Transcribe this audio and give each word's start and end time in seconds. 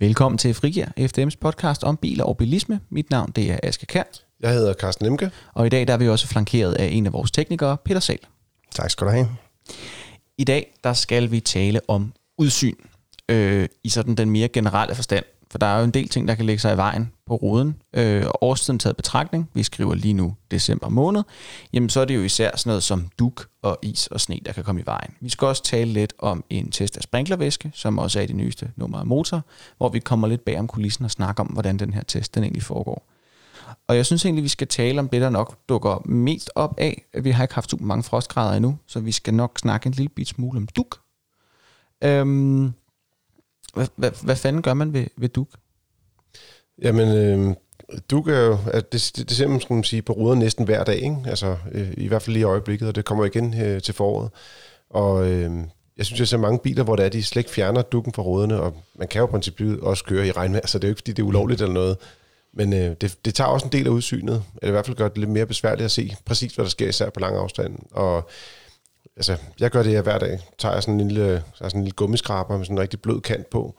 Velkommen 0.00 0.38
til 0.38 0.54
Frigir, 0.54 0.86
FDM's 0.98 1.36
podcast 1.40 1.84
om 1.84 1.96
biler 1.96 2.24
og 2.24 2.36
bilisme. 2.36 2.80
Mit 2.90 3.10
navn 3.10 3.30
det 3.36 3.50
er 3.50 3.58
Aske 3.62 3.86
Kær, 3.86 4.02
Jeg 4.40 4.50
hedder 4.50 4.74
Carsten 4.74 5.04
Lemke. 5.06 5.30
og 5.54 5.66
i 5.66 5.68
dag 5.68 5.86
der 5.86 5.92
er 5.94 5.98
vi 5.98 6.08
også 6.08 6.26
flankeret 6.26 6.74
af 6.74 6.86
en 6.86 7.06
af 7.06 7.12
vores 7.12 7.30
teknikere, 7.30 7.76
Peter 7.84 8.00
Sal. 8.00 8.18
Tak 8.74 8.90
skal 8.90 9.06
du 9.06 9.12
have. 9.12 9.28
I 10.38 10.44
dag 10.44 10.74
der 10.84 10.92
skal 10.92 11.30
vi 11.30 11.40
tale 11.40 11.80
om 11.88 12.12
udsyn 12.38 12.74
øh, 13.28 13.68
i 13.84 13.88
sådan 13.88 14.14
den 14.14 14.30
mere 14.30 14.48
generelle 14.48 14.94
forstand. 14.94 15.24
For 15.50 15.58
der 15.58 15.66
er 15.66 15.78
jo 15.78 15.84
en 15.84 15.90
del 15.90 16.08
ting, 16.08 16.28
der 16.28 16.34
kan 16.34 16.46
lægge 16.46 16.60
sig 16.60 16.74
i 16.74 16.76
vejen 16.76 17.12
på 17.26 17.34
ruden. 17.34 17.76
Øh, 17.92 18.26
og 18.26 18.42
årstiden 18.42 18.78
taget 18.78 18.96
betragtning, 18.96 19.50
vi 19.54 19.62
skriver 19.62 19.94
lige 19.94 20.14
nu 20.14 20.34
december 20.50 20.88
måned, 20.88 21.22
jamen 21.72 21.88
så 21.88 22.00
er 22.00 22.04
det 22.04 22.16
jo 22.16 22.22
især 22.22 22.56
sådan 22.56 22.70
noget 22.70 22.82
som 22.82 23.08
duk 23.18 23.48
og 23.62 23.78
is 23.82 24.06
og 24.06 24.20
sne, 24.20 24.40
der 24.46 24.52
kan 24.52 24.64
komme 24.64 24.80
i 24.80 24.86
vejen. 24.86 25.14
Vi 25.20 25.28
skal 25.28 25.46
også 25.46 25.62
tale 25.62 25.92
lidt 25.92 26.14
om 26.18 26.44
en 26.50 26.70
test 26.70 26.96
af 26.96 27.02
sprinklervæske, 27.02 27.70
som 27.74 27.98
også 27.98 28.18
er 28.18 28.22
i 28.22 28.26
det 28.26 28.36
nyeste 28.36 28.70
nummer 28.76 28.98
af 28.98 29.06
motor, 29.06 29.44
hvor 29.76 29.88
vi 29.88 29.98
kommer 29.98 30.28
lidt 30.28 30.44
bag 30.44 30.58
om 30.58 30.66
kulissen 30.68 31.04
og 31.04 31.10
snakker 31.10 31.44
om, 31.44 31.48
hvordan 31.48 31.78
den 31.78 31.94
her 31.94 32.02
test 32.02 32.34
den 32.34 32.42
egentlig 32.42 32.62
foregår. 32.62 33.06
Og 33.88 33.96
jeg 33.96 34.06
synes 34.06 34.24
egentlig, 34.24 34.44
vi 34.44 34.48
skal 34.48 34.66
tale 34.66 35.00
om 35.00 35.08
det, 35.08 35.20
der 35.20 35.30
nok 35.30 35.56
dukker 35.68 36.02
mest 36.04 36.50
op 36.54 36.74
af. 36.78 37.02
Vi 37.22 37.30
har 37.30 37.44
ikke 37.44 37.54
haft 37.54 37.70
super 37.70 37.84
mange 37.84 38.02
frostgrader 38.02 38.56
endnu, 38.56 38.78
så 38.86 39.00
vi 39.00 39.12
skal 39.12 39.34
nok 39.34 39.58
snakke 39.58 39.86
en 39.86 39.92
lille 39.92 40.08
bit 40.08 40.28
smule 40.28 40.56
om 40.56 40.66
duk. 40.66 41.00
Øhm, 42.04 42.72
hvad, 43.74 43.86
hvad, 43.96 44.10
hvad 44.22 44.36
fanden 44.36 44.62
gør 44.62 44.74
man 44.74 44.92
ved, 44.92 45.06
ved 45.16 45.28
duk? 45.28 45.48
Jamen, 46.82 47.08
øh, 47.08 47.54
du 48.10 48.22
kan 48.22 48.34
jo, 48.34 48.58
at 48.66 48.92
det, 48.92 49.12
det, 49.16 49.28
det 49.28 49.36
ser 49.36 49.48
man, 49.48 49.60
skal 49.60 49.74
man 49.74 49.84
sige, 49.84 50.02
på 50.02 50.12
ruder 50.12 50.34
næsten 50.34 50.64
hver 50.64 50.84
dag, 50.84 50.96
ikke? 50.96 51.16
Altså, 51.26 51.56
øh, 51.72 51.90
i 51.96 52.08
hvert 52.08 52.22
fald 52.22 52.32
lige 52.32 52.40
i 52.40 52.44
øjeblikket, 52.44 52.88
og 52.88 52.94
det 52.94 53.04
kommer 53.04 53.24
igen 53.24 53.60
øh, 53.62 53.82
til 53.82 53.94
foråret. 53.94 54.30
Og 54.90 55.30
øh, 55.30 55.50
jeg 55.96 56.06
synes, 56.06 56.20
jeg 56.20 56.28
ser 56.28 56.36
mange 56.36 56.58
biler, 56.58 56.84
hvor 56.84 56.96
det 56.96 57.04
er, 57.04 57.08
de 57.08 57.22
slet 57.22 57.40
ikke 57.40 57.50
fjerner 57.50 57.82
dukken 57.82 58.12
fra 58.12 58.22
ruderne, 58.22 58.60
og 58.60 58.76
man 58.94 59.08
kan 59.08 59.20
jo 59.20 59.26
i 59.26 59.30
princippet 59.30 59.80
også 59.80 60.04
køre 60.04 60.26
i 60.26 60.32
regnvejr, 60.32 60.66
så 60.66 60.78
det 60.78 60.84
er 60.84 60.88
jo 60.88 60.92
ikke, 60.92 61.00
fordi 61.00 61.12
det 61.12 61.22
er 61.22 61.26
ulovligt 61.26 61.60
eller 61.60 61.74
noget. 61.74 61.96
Men 62.54 62.72
øh, 62.72 62.96
det, 63.00 63.18
det 63.24 63.34
tager 63.34 63.48
også 63.48 63.66
en 63.66 63.72
del 63.72 63.86
af 63.86 63.90
udsynet, 63.90 64.44
eller 64.62 64.68
i 64.68 64.70
hvert 64.70 64.86
fald 64.86 64.96
gør 64.96 65.08
det 65.08 65.18
lidt 65.18 65.30
mere 65.30 65.46
besværligt 65.46 65.84
at 65.84 65.90
se 65.90 66.16
præcis, 66.24 66.54
hvad 66.54 66.64
der 66.64 66.70
sker, 66.70 66.88
især 66.88 67.10
på 67.10 67.20
lang 67.20 67.36
afstand. 67.36 67.78
Og 67.90 68.30
altså, 69.16 69.36
jeg 69.60 69.70
gør 69.70 69.82
det 69.82 69.92
her 69.92 70.02
hver 70.02 70.18
dag. 70.18 70.38
Tager 70.58 70.74
jeg 70.74 70.82
sådan 70.82 71.00
en 71.00 71.08
lille, 71.08 71.44
så 71.54 71.64
sådan 71.64 71.80
en 71.80 71.84
lille 71.84 71.96
gummiskraber 71.96 72.56
med 72.56 72.64
sådan 72.64 72.76
en 72.76 72.80
rigtig 72.80 73.00
blød 73.00 73.20
kant 73.20 73.50
på, 73.50 73.74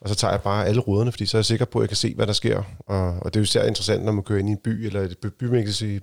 og 0.00 0.08
så 0.08 0.14
tager 0.14 0.32
jeg 0.32 0.42
bare 0.42 0.66
alle 0.66 0.80
ruderne, 0.80 1.12
fordi 1.12 1.26
så 1.26 1.36
er 1.36 1.38
jeg 1.38 1.44
sikker 1.44 1.64
på, 1.64 1.78
at 1.78 1.82
jeg 1.82 1.88
kan 1.88 1.96
se, 1.96 2.14
hvad 2.14 2.26
der 2.26 2.32
sker. 2.32 2.62
Og, 2.86 3.06
og 3.06 3.34
det 3.34 3.36
er 3.36 3.40
jo 3.40 3.44
især 3.44 3.64
interessant, 3.64 4.04
når 4.04 4.12
man 4.12 4.24
kører 4.24 4.38
ind 4.38 4.48
i 4.48 4.52
en 4.52 4.58
by 4.58 4.86
eller 4.86 5.00
et 5.00 5.18
by- 5.18 5.26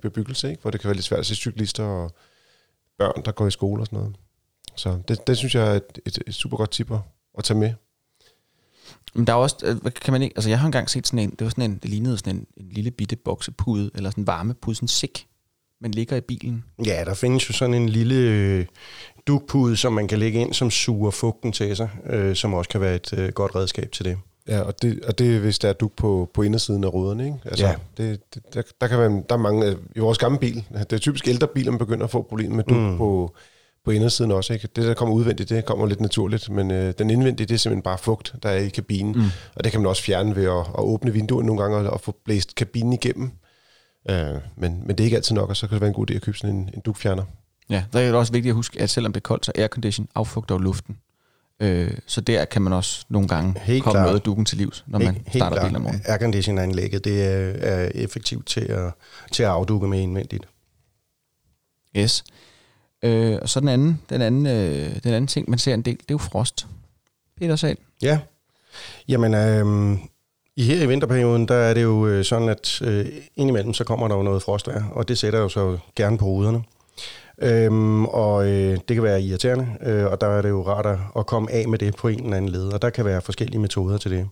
bebyggelse, 0.00 0.50
ikke? 0.50 0.62
hvor 0.62 0.70
det 0.70 0.80
kan 0.80 0.88
være 0.88 0.94
lidt 0.94 1.04
svært 1.04 1.20
at 1.20 1.26
se 1.26 1.34
cyklister 1.34 1.84
og 1.84 2.10
børn, 2.98 3.24
der 3.24 3.32
går 3.32 3.46
i 3.46 3.50
skole 3.50 3.82
og 3.82 3.86
sådan 3.86 3.98
noget. 3.98 4.16
Så 4.76 4.98
det, 5.08 5.26
det 5.26 5.36
synes 5.36 5.54
jeg 5.54 5.68
er 5.68 5.74
et, 5.74 5.98
et, 6.06 6.18
et 6.26 6.34
super 6.34 6.56
godt 6.56 6.70
tip 6.70 6.90
at, 7.38 7.44
tage 7.44 7.58
med. 7.58 7.72
Men 9.14 9.26
der 9.26 9.32
er 9.32 9.36
også, 9.36 9.56
øh, 9.64 9.92
kan 9.92 10.12
man 10.12 10.22
ikke, 10.22 10.36
altså 10.36 10.50
jeg 10.50 10.60
har 10.60 10.66
engang 10.66 10.90
set 10.90 11.06
sådan 11.06 11.18
en, 11.18 11.30
det 11.30 11.40
var 11.44 11.48
sådan 11.48 11.70
en, 11.70 11.78
det 11.78 11.90
lignede 11.90 12.18
sådan 12.18 12.36
en, 12.36 12.46
en 12.56 12.68
lille 12.68 12.90
bitte 12.90 13.16
boksepude, 13.16 13.90
eller 13.94 14.10
sådan 14.10 14.22
en 14.22 14.26
varmepude, 14.26 14.76
sådan 14.76 14.84
en 14.84 14.88
sik, 14.88 15.26
man 15.82 15.90
ligger 15.90 16.16
i 16.16 16.20
bilen. 16.20 16.64
Ja, 16.86 17.04
der 17.06 17.14
findes 17.14 17.48
jo 17.48 17.54
sådan 17.54 17.74
en 17.74 17.88
lille 17.88 18.14
øh, 18.14 18.66
dukpude, 19.26 19.76
som 19.76 19.92
man 19.92 20.08
kan 20.08 20.18
lægge 20.18 20.40
ind, 20.40 20.52
som 20.54 20.70
suger 20.70 21.10
fugten 21.10 21.52
til 21.52 21.76
sig, 21.76 21.88
øh, 22.10 22.36
som 22.36 22.54
også 22.54 22.70
kan 22.70 22.80
være 22.80 22.94
et 22.94 23.12
øh, 23.18 23.28
godt 23.32 23.54
redskab 23.54 23.92
til 23.92 24.04
det. 24.04 24.18
Ja, 24.48 24.60
og 24.60 24.82
det, 24.82 25.04
og 25.04 25.18
det 25.18 25.36
er, 25.36 25.38
hvis 25.40 25.58
der 25.58 25.68
er 25.68 25.72
duk 25.72 25.92
på, 25.96 26.30
på 26.34 26.42
indersiden 26.42 26.84
af 26.84 26.94
ruderne, 26.94 27.24
ikke? 27.24 27.36
Altså, 27.44 27.66
Ja. 27.66 27.74
det, 27.96 28.34
det, 28.34 28.42
der, 28.54 28.62
der, 28.80 28.86
kan 28.86 28.98
være, 28.98 29.22
der 29.28 29.34
er 29.34 29.36
mange, 29.36 29.66
øh, 29.66 29.76
i 29.96 29.98
vores 29.98 30.18
gamle 30.18 30.38
bil, 30.38 30.64
det 30.72 30.92
er 30.92 30.98
typisk 30.98 31.28
ældre 31.28 31.46
biler, 31.46 31.70
man 31.70 31.78
begynder 31.78 32.04
at 32.04 32.10
få 32.10 32.22
problemer 32.22 32.56
med 32.56 32.64
duk 32.64 32.78
mm. 32.78 32.96
på, 32.98 33.34
på 33.84 33.90
indersiden 33.90 34.30
også, 34.32 34.52
ikke? 34.52 34.68
Det, 34.76 34.84
der 34.84 34.94
kommer 34.94 35.14
udvendigt, 35.14 35.48
det 35.48 35.64
kommer 35.64 35.86
lidt 35.86 36.00
naturligt, 36.00 36.50
men 36.50 36.70
øh, 36.70 36.94
den 36.98 37.10
indvendige, 37.10 37.46
det 37.46 37.54
er 37.54 37.58
simpelthen 37.58 37.82
bare 37.82 37.98
fugt, 37.98 38.34
der 38.42 38.48
er 38.48 38.58
i 38.58 38.68
kabinen, 38.68 39.12
mm. 39.14 39.24
og 39.54 39.64
det 39.64 39.72
kan 39.72 39.80
man 39.80 39.88
også 39.88 40.02
fjerne 40.02 40.36
ved 40.36 40.44
at, 40.44 40.58
at 40.58 40.78
åbne 40.78 41.12
vinduet 41.12 41.46
nogle 41.46 41.62
gange 41.62 41.76
og, 41.76 41.92
og 41.92 42.00
få 42.00 42.14
blæst 42.24 42.54
kabinen 42.54 42.92
igennem. 42.92 43.30
Øh, 44.10 44.40
men, 44.56 44.82
men 44.86 44.88
det 44.88 45.00
er 45.00 45.04
ikke 45.04 45.16
altid 45.16 45.34
nok, 45.34 45.48
og 45.48 45.56
så 45.56 45.66
kan 45.66 45.74
det 45.74 45.80
være 45.80 45.88
en 45.88 45.94
god 45.94 46.10
idé 46.10 46.14
at 46.14 46.22
købe 46.22 46.38
sådan 46.38 46.56
en, 46.56 46.70
en 46.74 46.80
dukfjerner. 46.80 47.24
Ja, 47.70 47.84
der 47.92 48.00
er 48.00 48.04
det 48.06 48.14
også 48.14 48.32
vigtigt 48.32 48.50
at 48.50 48.56
huske, 48.56 48.80
at 48.80 48.90
selvom 48.90 49.12
det 49.12 49.20
er 49.20 49.22
koldt, 49.22 49.46
så 49.46 49.52
aircondition 49.54 50.08
affugter 50.14 50.58
luften. 50.58 50.98
Øh, 51.60 51.96
så 52.06 52.20
der 52.20 52.44
kan 52.44 52.62
man 52.62 52.72
også 52.72 53.04
nogle 53.08 53.28
gange 53.28 53.60
Helt 53.60 53.84
komme 53.84 53.94
klart. 53.94 54.04
noget 54.06 54.18
af 54.18 54.22
dukken 54.22 54.44
til 54.44 54.58
livs, 54.58 54.84
når 54.86 54.98
man 54.98 55.26
starter 55.34 55.62
bilen 55.62 55.76
om 55.76 55.82
morgenen. 55.82 56.02
Aircondition-anlægget, 56.04 57.04
det 57.04 57.22
er, 57.24 57.52
er 57.58 57.90
effektivt 57.94 58.46
til 58.46 58.60
at, 58.60 58.92
til 59.32 59.42
at 59.42 59.48
afdukke 59.48 59.88
med 59.88 60.00
indvendigt. 60.00 60.44
Yes. 61.96 62.24
Øh, 63.02 63.38
og 63.42 63.48
så 63.48 63.60
den 63.60 63.68
anden, 63.68 64.00
den, 64.10 64.22
anden, 64.22 64.46
øh, 64.46 65.02
den 65.04 65.12
anden 65.14 65.26
ting, 65.26 65.50
man 65.50 65.58
ser 65.58 65.74
en 65.74 65.82
del, 65.82 65.94
det 65.94 66.00
er 66.00 66.14
jo 66.14 66.18
frost. 66.18 66.66
Peter 67.36 67.56
Sal. 67.56 67.76
Ja, 68.02 68.18
jamen 69.08 69.34
øh, 69.34 69.98
i 70.56 70.62
her 70.62 70.82
i 70.82 70.86
vinterperioden, 70.86 71.48
der 71.48 71.54
er 71.54 71.74
det 71.74 71.82
jo 71.82 72.06
øh, 72.06 72.24
sådan, 72.24 72.48
at 72.48 72.82
øh, 72.82 73.06
indimellem 73.36 73.74
så 73.74 73.84
kommer 73.84 74.08
der 74.08 74.16
jo 74.16 74.22
noget 74.22 74.42
frostvær, 74.42 74.82
og 74.92 75.08
det 75.08 75.18
sætter 75.18 75.38
jo 75.38 75.48
så 75.48 75.78
gerne 75.96 76.18
på 76.18 76.24
ruderne. 76.24 76.62
Øhm, 77.38 78.04
og 78.04 78.48
øh, 78.48 78.78
det 78.88 78.94
kan 78.96 79.02
være 79.02 79.22
irriterende, 79.22 79.66
øh, 79.82 80.06
og 80.06 80.20
der 80.20 80.26
er 80.26 80.42
det 80.42 80.48
jo 80.48 80.66
rart 80.66 80.86
at, 80.86 80.98
at 81.16 81.26
komme 81.26 81.52
af 81.52 81.68
med 81.68 81.78
det 81.78 81.96
på 81.96 82.08
en 82.08 82.24
eller 82.24 82.36
anden 82.36 82.50
led, 82.50 82.66
og 82.66 82.82
der 82.82 82.90
kan 82.90 83.04
være 83.04 83.20
forskellige 83.20 83.60
metoder 83.60 83.98
til 83.98 84.10
det. 84.10 84.28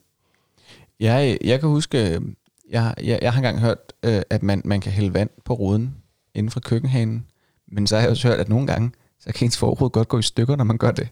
Jeg, 1.00 1.38
jeg 1.44 1.60
kan 1.60 1.68
huske, 1.68 2.14
øh, 2.14 2.20
jeg, 2.70 2.94
jeg, 3.02 3.18
jeg 3.22 3.32
har 3.32 3.38
engang 3.38 3.60
hørt, 3.60 3.78
øh, 4.02 4.22
at 4.30 4.42
man, 4.42 4.62
man 4.64 4.80
kan 4.80 4.92
hælde 4.92 5.14
vand 5.14 5.30
på 5.44 5.54
ruden 5.54 5.94
inden 6.34 6.50
for 6.50 6.60
køkkenhanen, 6.60 7.26
men 7.72 7.86
så 7.86 7.96
har 7.96 8.02
jeg 8.02 8.10
også 8.10 8.28
hørt, 8.28 8.38
at 8.40 8.48
nogle 8.48 8.66
gange, 8.66 8.90
så 9.20 9.32
kan 9.32 9.44
ens 9.46 9.58
forrude 9.58 9.90
godt 9.90 10.08
gå 10.08 10.18
i 10.18 10.22
stykker, 10.22 10.56
når 10.56 10.64
man 10.64 10.78
gør 10.78 10.90
det. 10.90 11.08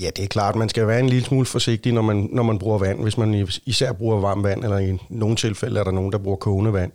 Ja, 0.00 0.10
det 0.16 0.24
er 0.24 0.28
klart, 0.28 0.56
man 0.56 0.68
skal 0.68 0.86
være 0.86 1.00
en 1.00 1.08
lille 1.08 1.24
smule 1.24 1.46
forsigtig, 1.46 1.92
når 1.92 2.02
man, 2.02 2.28
når 2.32 2.42
man 2.42 2.58
bruger 2.58 2.78
vand. 2.78 3.02
Hvis 3.02 3.18
man 3.18 3.48
især 3.66 3.92
bruger 3.92 4.20
varmt 4.20 4.42
vand, 4.42 4.64
eller 4.64 4.78
i 4.78 4.98
nogle 5.08 5.36
tilfælde 5.36 5.80
er 5.80 5.84
der 5.84 5.90
nogen, 5.90 6.12
der 6.12 6.18
bruger 6.18 6.36
kogende 6.36 6.72
vand. 6.72 6.92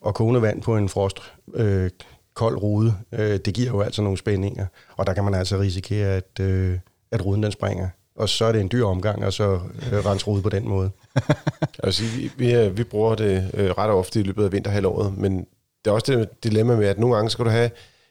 Og 0.00 0.14
kogende 0.14 0.42
vand 0.42 0.62
på 0.62 0.76
en 0.76 0.88
frost, 0.88 1.16
øh, 1.54 1.90
kold 2.34 2.56
rude, 2.56 2.94
øh, 3.12 3.38
det 3.44 3.54
giver 3.54 3.70
jo 3.70 3.80
altså 3.80 4.02
nogle 4.02 4.18
spændinger. 4.18 4.66
Og 4.96 5.06
der 5.06 5.14
kan 5.14 5.24
man 5.24 5.34
altså 5.34 5.58
risikere, 5.58 6.08
at, 6.08 6.40
øh, 6.40 6.78
at 7.10 7.26
ruden 7.26 7.42
den 7.42 7.52
springer. 7.52 7.88
Og 8.16 8.28
så 8.28 8.44
er 8.44 8.52
det 8.52 8.60
en 8.60 8.68
dyr 8.72 8.84
omgang, 8.84 9.24
og 9.24 9.32
så 9.32 9.52
øh, 9.92 10.06
rense 10.06 10.26
rude 10.26 10.42
på 10.42 10.48
den 10.48 10.68
måde. 10.68 10.90
Altså, 11.82 12.02
vi, 12.16 12.30
vi, 12.36 12.54
øh, 12.54 12.76
vi 12.76 12.84
bruger 12.84 13.14
det 13.14 13.50
øh, 13.54 13.70
ret 13.70 13.90
ofte 13.90 14.20
i 14.20 14.22
løbet 14.22 14.44
af 14.44 14.52
vinterhalvåret, 14.52 15.18
men 15.18 15.38
det 15.84 15.90
er 15.90 15.94
også 15.94 16.12
det 16.12 16.44
dilemma 16.44 16.76
med, 16.76 16.86
at 16.86 16.98
nogle 16.98 17.16
gange 17.16 17.30
skal 17.30 17.44
du 17.44 17.50
have 17.50 17.70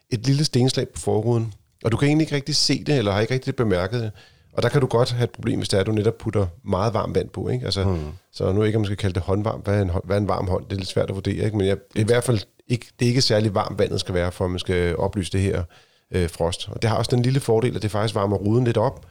et 0.10 0.26
lille 0.26 0.46
stenslag 0.46 0.90
på 0.90 1.00
forruden, 1.00 1.54
og 1.84 1.92
du 1.92 1.98
kan 1.98 2.08
egentlig 2.08 2.26
ikke 2.26 2.36
rigtig 2.36 2.56
se 2.56 2.84
det, 2.84 2.98
eller 2.98 3.12
har 3.12 3.22
ikke 3.22 3.34
rigtig 3.34 3.56
bemærket 3.56 4.02
det. 4.02 4.12
Og 4.54 4.64
der 4.64 4.70
kan 4.70 4.82
du 4.82 4.88
godt 4.88 5.12
have 5.12 5.24
et 5.24 5.30
problem, 5.30 5.60
hvis 5.60 5.70
det 5.70 5.78
er, 5.78 5.82
at 5.82 5.88
du 5.88 5.92
netop 5.92 6.18
putter 6.18 6.48
meget 6.64 6.94
varmt 6.94 7.16
vand 7.16 7.30
på. 7.30 7.50
Ikke? 7.50 7.66
Altså, 7.66 7.84
mm. 7.84 8.00
Så 8.32 8.52
nu 8.52 8.64
ikke, 8.64 8.76
om 8.76 8.82
man 8.82 8.86
skal 8.86 8.98
kalde 8.98 9.14
det 9.14 9.24
håndvarmt. 9.24 9.64
Hvad 9.64 9.78
er 9.78 9.82
en, 9.82 9.92
hvad 10.04 10.18
er 10.18 10.22
en 10.22 10.28
varm 10.28 10.48
hånd? 10.48 10.66
Det 10.66 10.72
er 10.72 10.78
lidt 10.78 10.90
svært 10.90 11.10
at 11.10 11.16
vurdere. 11.16 11.46
Ikke? 11.46 11.58
Men 11.58 11.68
jeg, 11.68 11.78
det 11.94 12.00
er 12.00 12.04
i 12.04 12.08
hvert 12.08 12.24
fald 12.24 12.40
ikke, 12.68 12.86
det 13.00 13.06
er 13.06 13.10
ikke 13.10 13.22
særlig 13.22 13.56
varmt 13.56 13.80
vandet 13.80 14.00
skal 14.00 14.16
være, 14.16 14.32
for 14.32 14.46
at 14.46 14.52
man 14.52 14.60
skal 14.60 14.96
oplyse 14.98 15.32
det 15.32 15.42
her 15.42 15.64
øh, 16.12 16.30
frost. 16.30 16.70
Og 16.70 16.82
det 16.82 16.90
har 16.90 16.98
også 16.98 17.16
den 17.16 17.22
lille 17.22 17.40
fordel, 17.40 17.76
at 17.76 17.82
det 17.82 17.92
faktisk 17.92 18.16
varmer 18.16 18.38
ruden 18.38 18.64
lidt 18.64 18.78
op. 18.78 19.06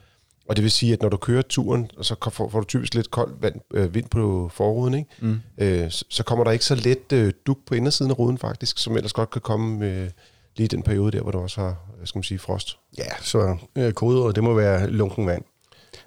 Og 0.48 0.56
det 0.56 0.62
vil 0.62 0.70
sige, 0.70 0.92
at 0.92 1.02
når 1.02 1.08
du 1.08 1.16
kører 1.16 1.42
turen, 1.42 1.90
og 1.96 2.04
så 2.04 2.14
får, 2.30 2.48
får 2.48 2.60
du 2.60 2.66
typisk 2.66 2.94
lidt 2.94 3.10
koldt 3.10 3.42
vand, 3.42 3.54
øh, 3.74 3.94
vind 3.94 4.08
på 4.08 4.50
forruden, 4.54 4.94
ikke? 4.94 5.10
Mm. 5.20 5.40
Øh, 5.58 5.90
så, 5.90 6.04
så 6.08 6.22
kommer 6.22 6.44
der 6.44 6.50
ikke 6.50 6.64
så 6.64 6.74
let 6.74 7.12
øh, 7.12 7.32
duk 7.46 7.58
på 7.66 7.74
indersiden 7.74 8.10
af 8.10 8.18
ruden 8.18 8.38
faktisk, 8.38 8.78
som 8.78 8.96
ellers 8.96 9.12
godt 9.12 9.30
kan 9.30 9.40
komme 9.40 9.86
øh, 9.86 10.10
lige 10.56 10.68
den 10.68 10.82
periode 10.82 11.12
der, 11.12 11.22
hvor 11.22 11.30
du 11.30 11.38
også 11.38 11.60
har, 11.60 11.76
skal 12.04 12.18
man 12.18 12.22
sige, 12.22 12.38
frost. 12.38 12.78
Ja, 12.98 13.04
så 13.20 13.56
øh, 13.76 13.92
kodeordet, 13.92 14.36
det 14.36 14.44
må 14.44 14.54
være 14.54 14.90
lunken 14.90 15.26
vand, 15.26 15.42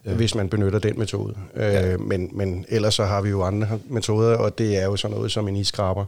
ja. 0.06 0.14
hvis 0.14 0.36
man 0.36 0.50
benytter 0.50 0.80
den 0.80 1.00
metode. 1.00 1.36
Ja. 1.56 1.94
Øh, 1.94 2.02
men, 2.02 2.30
men 2.34 2.66
ellers 2.70 2.94
så 2.94 3.06
har 3.06 3.22
vi 3.22 3.30
jo 3.30 3.44
andre 3.44 3.80
metoder, 3.90 4.38
og 4.38 4.58
det 4.58 4.78
er 4.78 4.86
jo 4.86 4.96
sådan 4.96 5.16
noget 5.18 5.32
som 5.32 5.48
en 5.48 5.56
isskraber 5.56 6.06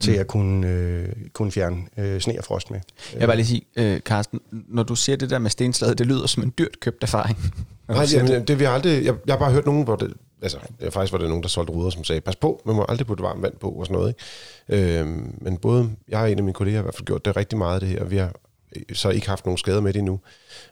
til 0.00 0.12
at 0.12 0.26
kunne, 0.26 0.68
øh, 0.68 1.08
kunne 1.32 1.52
fjerne 1.52 1.76
øh, 1.98 2.20
sne 2.20 2.38
og 2.38 2.44
frost 2.44 2.70
med. 2.70 2.80
Jeg 3.12 3.20
vil 3.20 3.26
bare 3.26 3.36
lige 3.36 3.46
sige, 3.46 3.62
øh, 3.76 4.00
Carsten, 4.00 4.40
når 4.50 4.82
du 4.82 4.94
siger 4.94 5.16
det 5.16 5.30
der 5.30 5.38
med 5.38 5.50
stenslaget, 5.50 5.98
det 5.98 6.06
lyder 6.06 6.26
som 6.26 6.42
en 6.42 6.52
dyrt 6.58 6.80
købt 6.80 7.02
erfaring. 7.02 7.38
Nej, 7.88 8.06
jamen, 8.12 8.44
det 8.44 8.58
vi 8.58 8.64
har 8.64 8.72
aldrig, 8.72 9.04
jeg, 9.04 9.14
jeg 9.26 9.34
har 9.34 9.38
bare 9.38 9.52
hørt 9.52 9.66
nogen, 9.66 9.84
hvor 9.84 9.96
det, 9.96 10.14
altså 10.42 10.58
ja, 10.80 10.88
faktisk 10.88 11.12
var 11.12 11.18
det 11.18 11.28
nogen, 11.28 11.42
der 11.42 11.48
solgte 11.48 11.72
ruder, 11.72 11.90
som 11.90 12.04
sagde, 12.04 12.20
pas 12.20 12.36
på, 12.36 12.62
man 12.66 12.76
må 12.76 12.84
aldrig 12.88 13.06
putte 13.06 13.22
varmt 13.22 13.42
vand 13.42 13.54
på 13.60 13.70
og 13.70 13.86
sådan 13.86 13.98
noget. 13.98 14.14
Ikke? 14.68 15.00
Øhm, 15.00 15.34
men 15.40 15.56
både 15.56 15.90
jeg 16.08 16.20
og 16.20 16.32
en 16.32 16.38
af 16.38 16.44
mine 16.44 16.54
kolleger 16.54 16.76
har 16.76 16.82
i 16.82 16.84
hvert 16.84 16.94
fald 16.94 17.06
gjort 17.06 17.24
det 17.24 17.36
rigtig 17.36 17.58
meget 17.58 17.80
det 17.80 17.88
her, 17.88 18.00
og 18.00 18.10
vi 18.10 18.16
har 18.16 18.32
så 18.92 19.10
ikke 19.10 19.28
haft 19.28 19.46
nogen 19.46 19.58
skader 19.58 19.80
med 19.80 19.92
det 19.92 19.98
endnu. 19.98 20.20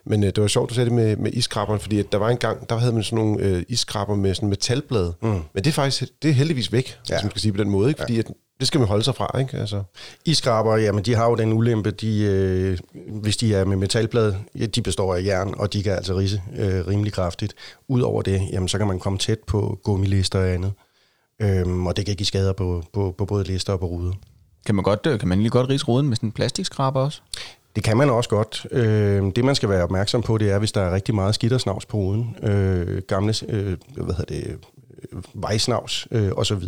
Men 0.05 0.23
øh, 0.23 0.27
det 0.27 0.41
var 0.41 0.47
sjovt, 0.47 0.69
du 0.69 0.75
sagde 0.75 0.89
det 0.89 0.95
med, 0.95 1.15
med 1.15 1.31
iskrabberne, 1.33 1.79
fordi 1.79 1.99
at 1.99 2.11
der 2.11 2.17
var 2.17 2.29
en 2.29 2.37
gang, 2.37 2.69
der 2.69 2.77
havde 2.77 2.93
man 2.93 3.03
sådan 3.03 3.25
nogle 3.25 3.43
øh, 3.43 3.63
iskrabber 3.67 4.15
med 4.15 4.33
sådan 4.33 4.49
metalblade. 4.49 5.13
Mm. 5.21 5.29
Men 5.29 5.43
det 5.63 5.67
er 5.67 5.71
faktisk, 5.71 6.03
det 6.21 6.29
er 6.29 6.33
heldigvis 6.33 6.71
væk, 6.71 6.87
ja. 6.87 6.93
Ja. 7.09 7.15
hvis 7.15 7.23
man 7.23 7.31
skal 7.31 7.41
sige 7.41 7.51
på 7.51 7.57
den 7.57 7.69
måde, 7.69 7.89
ikke? 7.89 8.01
fordi 8.01 8.19
at, 8.19 8.31
det 8.59 8.67
skal 8.67 8.79
man 8.79 8.87
holde 8.87 9.03
sig 9.03 9.15
fra, 9.15 9.39
ikke? 9.39 9.57
Altså, 9.57 9.83
Iskraber, 10.25 10.77
jamen 10.77 11.05
de 11.05 11.15
har 11.15 11.29
jo 11.29 11.35
den 11.35 11.53
ulempe, 11.53 11.91
de, 11.91 12.23
øh, 12.23 12.77
hvis 13.21 13.37
de 13.37 13.55
er 13.55 13.65
med 13.65 13.77
metalblad, 13.77 14.33
ja, 14.59 14.65
de 14.65 14.81
består 14.81 15.15
af 15.15 15.23
jern, 15.23 15.53
og 15.57 15.73
de 15.73 15.83
kan 15.83 15.91
altså 15.91 16.17
rise 16.17 16.41
øh, 16.57 16.87
rimelig 16.87 17.13
kraftigt. 17.13 17.53
Udover 17.87 18.21
det, 18.21 18.41
jamen 18.51 18.67
så 18.67 18.77
kan 18.77 18.87
man 18.87 18.99
komme 18.99 19.19
tæt 19.19 19.39
på 19.47 19.79
gummilister 19.83 20.39
og 20.39 20.49
andet. 20.49 20.71
Øhm, 21.41 21.87
og 21.87 21.97
det 21.97 22.05
kan 22.05 22.15
give 22.15 22.27
skader 22.27 22.53
på, 22.53 22.83
på, 22.93 23.15
på 23.17 23.25
både 23.25 23.43
lister 23.43 23.73
og 23.73 23.79
på 23.79 23.85
ruder. 23.85 24.13
Kan 24.65 24.75
man, 24.75 24.83
godt, 24.83 25.05
øh, 25.07 25.19
kan 25.19 25.27
man 25.27 25.39
lige 25.39 25.49
godt 25.49 25.69
rise 25.69 25.85
ruden 25.85 26.07
med 26.07 26.15
sådan 26.15 26.27
en 26.27 26.33
plastikskraber 26.33 27.01
også? 27.01 27.21
Det 27.75 27.83
kan 27.83 27.97
man 27.97 28.09
også 28.09 28.29
godt. 28.29 28.67
Øh, 28.71 29.23
det 29.35 29.45
man 29.45 29.55
skal 29.55 29.69
være 29.69 29.83
opmærksom 29.83 30.21
på, 30.21 30.37
det 30.37 30.51
er, 30.51 30.59
hvis 30.59 30.71
der 30.71 30.81
er 30.81 30.93
rigtig 30.93 31.15
meget 31.15 31.35
skidt 31.35 31.53
og 31.53 31.61
snavs 31.61 31.85
på 31.85 31.97
ruden. 31.97 32.35
Øh, 32.43 33.01
gamle 33.07 33.33
øh, 33.49 33.77
hvad 33.95 34.15
hedder 34.15 34.35
det, 34.35 34.57
vejsnavs 35.33 36.07
øh, 36.11 36.31
osv. 36.31 36.63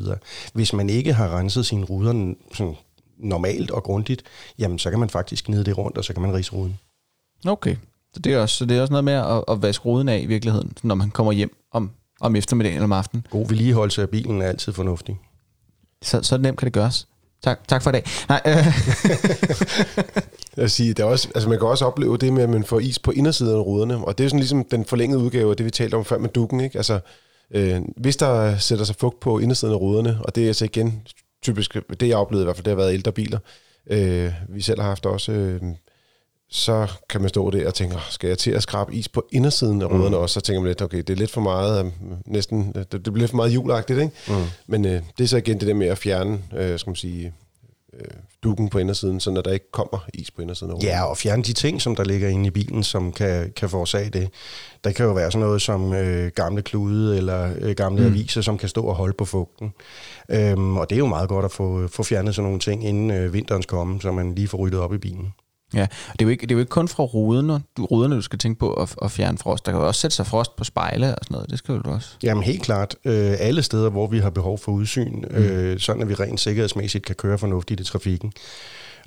Hvis 0.53 0.73
man 0.73 0.89
ikke 0.89 1.13
har 1.13 1.37
renset 1.37 1.65
sine 1.65 1.85
ruder 1.85 2.33
sådan 2.53 2.75
normalt 3.17 3.71
og 3.71 3.83
grundigt, 3.83 4.23
jamen 4.59 4.79
så 4.79 4.89
kan 4.89 4.99
man 4.99 5.09
faktisk 5.09 5.45
gnide 5.45 5.65
det 5.65 5.77
rundt, 5.77 5.97
og 5.97 6.05
så 6.05 6.13
kan 6.13 6.21
man 6.21 6.33
rise 6.33 6.51
ruden. 6.51 6.79
Okay, 7.47 7.75
så 8.13 8.19
det 8.19 8.33
er 8.33 8.39
også, 8.39 8.55
så 8.55 8.65
det 8.65 8.77
er 8.77 8.81
også 8.81 8.93
noget 8.93 9.03
med 9.03 9.13
at, 9.13 9.43
at 9.47 9.61
vaske 9.61 9.85
ruden 9.85 10.09
af 10.09 10.19
i 10.19 10.25
virkeligheden, 10.25 10.73
når 10.83 10.95
man 10.95 11.09
kommer 11.11 11.31
hjem 11.31 11.55
om, 11.71 11.91
om 12.21 12.35
eftermiddagen 12.35 12.75
eller 12.75 12.85
om 12.85 12.91
aftenen. 12.91 13.27
God 13.29 13.47
vedligeholdelse 13.47 14.01
af 14.01 14.09
bilen 14.09 14.41
er 14.41 14.45
altid 14.45 14.73
fornuftig. 14.73 15.17
Så, 16.01 16.21
så 16.21 16.37
nemt 16.37 16.57
kan 16.57 16.65
det 16.65 16.73
gøres. 16.73 17.07
Tak, 17.43 17.67
tak 17.67 17.81
for 17.83 17.89
i 17.89 17.93
dag. 17.93 18.03
Nej, 18.29 18.41
øh. 18.45 18.53
Jeg 20.55 20.61
vil 20.63 20.69
sige, 20.69 20.93
der 20.93 21.05
er 21.05 21.07
også, 21.07 21.27
altså 21.35 21.49
man 21.49 21.59
kan 21.59 21.67
også 21.67 21.85
opleve 21.85 22.17
det 22.17 22.33
med, 22.33 22.43
at 22.43 22.49
man 22.49 22.63
får 22.63 22.79
is 22.79 22.99
på 22.99 23.11
indersiden 23.11 23.55
af 23.55 23.59
ruderne, 23.59 23.97
og 23.97 24.17
det 24.17 24.23
er 24.23 24.27
sådan 24.27 24.39
ligesom 24.39 24.65
den 24.71 24.85
forlængede 24.85 25.23
udgave 25.23 25.51
af 25.51 25.57
det, 25.57 25.65
vi 25.65 25.71
talte 25.71 25.95
om 25.95 26.05
før 26.05 26.17
med 26.17 26.29
dukken. 26.29 26.59
Ikke? 26.59 26.77
Altså, 26.77 26.99
øh, 27.51 27.81
hvis 27.97 28.17
der 28.17 28.57
sætter 28.57 28.85
sig 28.85 28.95
fugt 28.95 29.19
på 29.19 29.39
indersiden 29.39 29.73
af 29.73 29.79
ruderne, 29.79 30.19
og 30.21 30.35
det 30.35 30.43
er 30.43 30.47
altså 30.47 30.65
igen 30.65 31.01
typisk, 31.41 31.77
det 31.99 32.07
jeg 32.07 32.17
oplevede 32.17 32.43
i 32.43 32.45
hvert 32.45 32.55
fald, 32.55 32.63
det 32.63 32.71
har 32.71 32.75
været 32.75 32.93
ældre 32.93 33.11
biler, 33.11 33.39
øh, 33.89 34.31
vi 34.49 34.61
selv 34.61 34.81
har 34.81 34.87
haft 34.87 35.05
også, 35.05 35.31
øh, 35.31 35.61
så 36.51 36.87
kan 37.09 37.21
man 37.21 37.29
stå 37.29 37.49
der 37.49 37.67
og 37.67 37.73
tænke, 37.73 37.95
skal 38.09 38.27
jeg 38.27 38.37
til 38.37 38.51
at 38.51 38.63
skrabe 38.63 38.95
is 38.95 39.09
på 39.09 39.27
indersiden 39.31 39.81
af 39.81 39.85
ruderne 39.85 40.09
mm. 40.09 40.21
også? 40.21 40.33
Så 40.33 40.41
tænker 40.41 40.59
man 40.61 40.67
lidt, 40.67 40.81
okay, 40.81 40.97
det 40.97 41.09
er 41.09 41.15
lidt 41.15 41.31
for 41.31 41.41
meget, 41.41 41.85
øh, 41.85 41.91
næsten, 42.25 42.71
det, 42.75 42.91
det 42.91 43.03
bliver 43.03 43.17
lidt 43.17 43.29
for 43.29 43.35
meget 43.35 43.53
julagtigt, 43.53 43.99
ikke? 43.99 44.13
Mm. 44.27 44.33
Men 44.67 44.85
øh, 44.85 45.01
det 45.17 45.23
er 45.23 45.27
så 45.27 45.37
igen 45.37 45.59
det 45.59 45.67
der 45.67 45.73
med 45.73 45.87
at 45.87 45.97
fjerne, 45.97 46.39
øh, 46.57 46.79
skal 46.79 46.89
man 46.89 46.95
sige, 46.95 47.33
øh, 47.93 48.07
dukken 48.43 48.69
på 48.69 48.79
indersiden, 48.79 49.19
så 49.19 49.41
der 49.45 49.51
ikke 49.51 49.71
kommer 49.71 50.05
is 50.13 50.31
på 50.31 50.41
indersiden 50.41 50.71
af 50.71 50.75
ruden. 50.75 50.87
Ja, 50.87 51.03
og 51.03 51.17
fjerne 51.17 51.43
de 51.43 51.53
ting, 51.53 51.81
som 51.81 51.95
der 51.95 52.03
ligger 52.03 52.29
inde 52.29 52.47
i 52.47 52.49
bilen, 52.49 52.83
som 52.83 53.11
kan, 53.11 53.51
kan 53.55 53.69
forårsage 53.69 54.09
det. 54.09 54.29
Der 54.83 54.91
kan 54.91 55.05
jo 55.05 55.11
være 55.11 55.31
sådan 55.31 55.45
noget 55.45 55.61
som 55.61 55.93
øh, 55.93 56.31
gamle 56.35 56.61
klude 56.61 57.17
eller 57.17 57.53
øh, 57.59 57.75
gamle 57.75 58.01
mm. 58.01 58.07
aviser, 58.07 58.41
som 58.41 58.57
kan 58.57 58.69
stå 58.69 58.83
og 58.83 58.95
holde 58.95 59.13
på 59.13 59.25
fugten. 59.25 59.73
Øhm, 60.29 60.77
og 60.77 60.89
det 60.89 60.95
er 60.95 60.99
jo 60.99 61.07
meget 61.07 61.29
godt 61.29 61.45
at 61.45 61.51
få, 61.51 61.87
få 61.87 62.03
fjernet 62.03 62.35
sådan 62.35 62.45
nogle 62.45 62.59
ting, 62.59 62.87
inden 62.87 63.11
øh, 63.11 63.33
vinterens 63.33 63.65
komme, 63.65 64.01
så 64.01 64.11
man 64.11 64.35
lige 64.35 64.47
får 64.47 64.57
ryddet 64.57 64.79
op 64.79 64.93
i 64.93 64.97
bilen. 64.97 65.33
Ja, 65.73 65.87
det 66.11 66.21
er 66.21 66.25
jo 66.25 66.29
ikke, 66.29 66.41
det 66.41 66.51
er 66.51 66.55
jo 66.55 66.59
ikke 66.59 66.69
kun 66.69 66.87
fra 66.87 67.03
ruderne, 67.03 67.61
du, 67.77 67.85
ruderne, 67.85 68.15
du 68.15 68.21
skal 68.21 68.39
tænke 68.39 68.59
på 68.59 68.73
at, 68.73 68.95
at 69.01 69.11
fjerne 69.11 69.37
frost. 69.37 69.65
Der 69.65 69.71
kan 69.71 69.81
jo 69.81 69.87
også 69.87 70.01
sætte 70.01 70.15
sig 70.15 70.27
frost 70.27 70.55
på 70.55 70.63
spejle 70.63 71.15
og 71.15 71.17
sådan 71.23 71.35
noget. 71.35 71.49
Det 71.49 71.57
skal 71.57 71.75
du 71.75 71.89
også. 71.89 72.09
Jamen 72.23 72.43
helt 72.43 72.61
klart. 72.61 72.95
Øh, 73.05 73.33
alle 73.39 73.63
steder, 73.63 73.89
hvor 73.89 74.07
vi 74.07 74.19
har 74.19 74.29
behov 74.29 74.57
for 74.57 74.71
udsyn, 74.71 75.15
mm. 75.15 75.35
øh, 75.35 75.79
sådan 75.79 76.01
at 76.01 76.09
vi 76.09 76.13
rent 76.13 76.39
sikkerhedsmæssigt 76.39 77.05
kan 77.05 77.15
køre 77.15 77.37
fornuftigt 77.37 77.79
i 77.79 77.83
trafikken. 77.83 78.33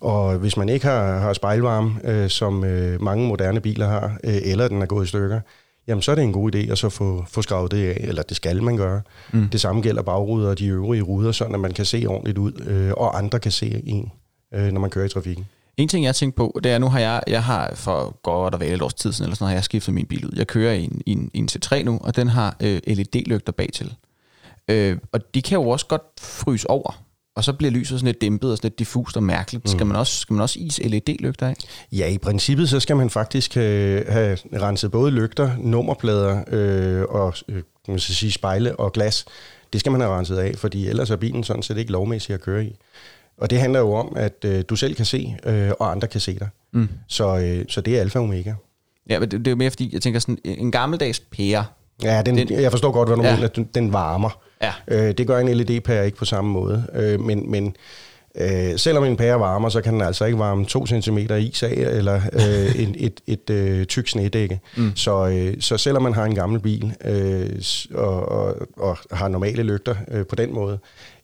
Og 0.01 0.39
hvis 0.39 0.57
man 0.57 0.69
ikke 0.69 0.87
har, 0.87 1.19
har 1.19 1.33
spejlvarme, 1.33 2.01
øh, 2.05 2.29
som 2.29 2.65
øh, 2.65 3.03
mange 3.03 3.29
moderne 3.29 3.61
biler 3.61 3.89
har, 3.89 4.19
øh, 4.25 4.37
eller 4.45 4.69
den 4.69 4.83
er 4.83 4.87
gået 4.87 5.05
i 5.05 5.09
stykker, 5.09 5.41
jamen 5.87 6.03
så 6.03 6.11
er 6.11 6.15
det 6.15 6.25
en 6.25 6.33
god 6.33 6.55
idé 6.55 6.73
at 6.73 6.79
så 6.79 6.89
få, 6.89 7.25
få 7.29 7.43
skravet 7.43 7.71
det 7.71 7.89
af, 7.89 7.97
eller 8.01 8.23
det 8.23 8.37
skal 8.37 8.63
man 8.63 8.77
gøre. 8.77 9.03
Mm. 9.33 9.49
Det 9.49 9.61
samme 9.61 9.83
gælder 9.83 10.03
bagruder 10.03 10.51
og 10.51 10.59
de 10.59 10.67
øvrige 10.67 11.03
ruder, 11.03 11.33
sådan 11.33 11.55
at 11.55 11.61
man 11.61 11.73
kan 11.73 11.85
se 11.85 12.05
ordentligt 12.09 12.39
ud, 12.39 12.53
øh, 12.67 12.93
og 12.97 13.19
andre 13.19 13.39
kan 13.39 13.53
se 13.53 13.83
en, 13.85 14.13
øh, 14.55 14.73
når 14.73 14.81
man 14.81 14.91
kører 14.91 15.05
i 15.05 15.09
trafikken. 15.09 15.47
En 15.77 15.89
ting, 15.89 16.05
jeg 16.05 16.15
tænker 16.15 16.37
på, 16.37 16.61
det 16.65 16.73
er, 16.73 16.79
nu 16.79 16.89
har 16.89 17.01
jeg, 17.01 17.23
jeg 17.27 17.45
har 17.45 17.75
for 17.75 18.21
godt 18.23 18.55
og 18.55 18.61
vel 18.61 18.75
et 18.75 18.83
års 18.83 18.95
tid 18.95 19.13
siden, 19.13 19.25
eller 19.25 19.37
sådan 19.37 19.45
noget, 19.45 19.51
har 19.51 19.57
jeg 19.57 19.65
skiftet 19.65 19.95
min 19.95 20.07
bil 20.07 20.27
ud. 20.27 20.33
Jeg 20.37 20.47
kører 20.47 20.73
i 20.73 20.85
en, 20.85 21.03
i 21.07 21.13
en, 21.13 21.31
i 21.35 21.39
en 21.39 21.49
C3 21.53 21.83
nu, 21.83 21.99
og 22.03 22.17
den 22.17 22.29
har 22.29 22.57
øh, 22.61 22.81
LED-lygter 22.87 23.53
bag 23.53 23.69
til. 23.73 23.95
Øh, 24.69 24.99
og 25.13 25.35
de 25.35 25.43
kan 25.43 25.59
jo 25.59 25.69
også 25.69 25.87
godt 25.87 26.03
fryse 26.21 26.71
over, 26.71 27.03
og 27.37 27.45
så 27.45 27.53
bliver 27.53 27.71
lyset 27.71 28.01
sådan 28.01 28.07
lidt 28.07 28.21
dæmpet 28.21 28.51
og 28.51 28.57
sådan 28.57 28.69
lidt 28.69 28.79
diffust 28.79 29.17
og 29.17 29.23
mærkeligt. 29.23 29.65
Mm. 29.65 29.69
Skal, 29.69 29.87
man 29.87 29.97
også, 29.97 30.19
skal 30.19 30.35
man 30.35 30.43
også 30.43 30.59
is 30.59 30.81
LED-lygter 30.85 31.47
af? 31.47 31.55
Ja, 31.93 32.09
i 32.09 32.19
princippet 32.19 32.69
så 32.69 32.81
skal 32.81 32.97
man 32.97 33.11
faktisk 33.11 33.55
have, 33.55 34.05
have 34.09 34.39
renset 34.53 34.91
både 34.91 35.11
lygter, 35.11 35.51
nummerplader 35.59 36.45
øh, 36.49 37.03
og 37.09 37.35
øh, 37.49 37.63
kan 37.85 37.93
man 37.93 37.99
sige, 37.99 38.33
spejle 38.33 38.77
og 38.77 38.93
glas. 38.93 39.25
Det 39.73 39.81
skal 39.81 39.93
man 39.93 40.01
have 40.01 40.19
renset 40.19 40.37
af, 40.37 40.55
fordi 40.57 40.89
ellers 40.89 41.11
er 41.11 41.17
bilen 41.17 41.45
sådan 41.45 41.63
set 41.63 41.79
ikke 41.79 41.93
lovmæssig 41.93 42.35
at 42.35 42.41
køre 42.41 42.65
i. 42.65 42.77
Og 43.39 43.51
det 43.51 43.61
handler 43.61 43.81
jo 43.81 43.93
om, 43.93 44.13
at 44.17 44.45
øh, 44.45 44.65
du 44.69 44.77
selv 44.77 44.95
kan 44.95 45.05
se, 45.05 45.37
øh, 45.47 45.71
og 45.81 45.91
andre 45.91 46.09
kan 46.09 46.21
se 46.21 46.39
dig. 46.39 46.49
Mm. 46.73 46.89
Så, 47.09 47.39
øh, 47.39 47.65
så 47.69 47.81
det 47.81 47.97
er 47.97 48.01
alfa 48.01 48.19
og 48.19 48.25
omega. 48.25 48.55
Ja, 49.09 49.19
men 49.19 49.31
det, 49.31 49.39
det 49.39 49.47
er 49.47 49.51
jo 49.51 49.57
mere 49.57 49.71
fordi, 49.71 49.91
jeg 49.93 50.03
tænker 50.03 50.21
sådan, 50.21 50.39
en 50.45 50.71
gammeldags 50.71 51.21
pære. 51.21 51.65
Ja, 52.03 52.23
den, 52.23 52.37
den, 52.37 52.51
jeg 52.51 52.71
forstår 52.71 52.93
godt, 52.93 53.09
hvad 53.09 53.17
du 53.17 53.23
ja. 53.23 53.35
mener, 53.35 53.49
den, 53.49 53.65
den 53.65 53.93
varmer. 53.93 54.43
Ja. 54.63 54.73
Øh, 54.89 55.15
det 55.19 55.27
gør 55.27 55.39
en 55.39 55.49
LED-pære 55.49 56.07
ikke 56.07 56.19
på 56.19 56.25
samme 56.25 56.51
måde. 56.51 56.87
Øh, 56.95 57.21
men 57.21 57.51
men 57.51 57.77
øh, 58.35 58.79
selvom 58.79 59.05
en 59.05 59.17
pære 59.17 59.41
varmer, 59.41 59.69
så 59.69 59.81
kan 59.81 59.93
den 59.93 60.03
altså 60.03 60.25
ikke 60.25 60.39
varme 60.39 60.65
2 60.65 60.87
cm 60.87 61.19
is 61.19 61.63
af, 61.63 61.73
eller 61.73 62.21
øh, 62.33 62.77
et, 62.83 62.95
et, 62.99 63.21
et 63.27 63.51
øh, 63.51 63.87
tyk 63.87 64.09
snedække. 64.09 64.61
Mm. 64.77 64.97
Så, 64.97 65.29
øh, 65.29 65.61
så 65.61 65.77
selvom 65.77 66.03
man 66.03 66.15
har 66.15 66.25
en 66.25 66.35
gammel 66.35 66.61
bil, 66.61 66.95
øh, 67.05 67.63
og, 67.95 68.29
og, 68.29 68.57
og 68.77 68.99
har 69.11 69.29
normale 69.29 69.63
lygter 69.63 69.95
øh, 70.09 70.27
på 70.27 70.35
den 70.35 70.55
måde, 70.55 70.79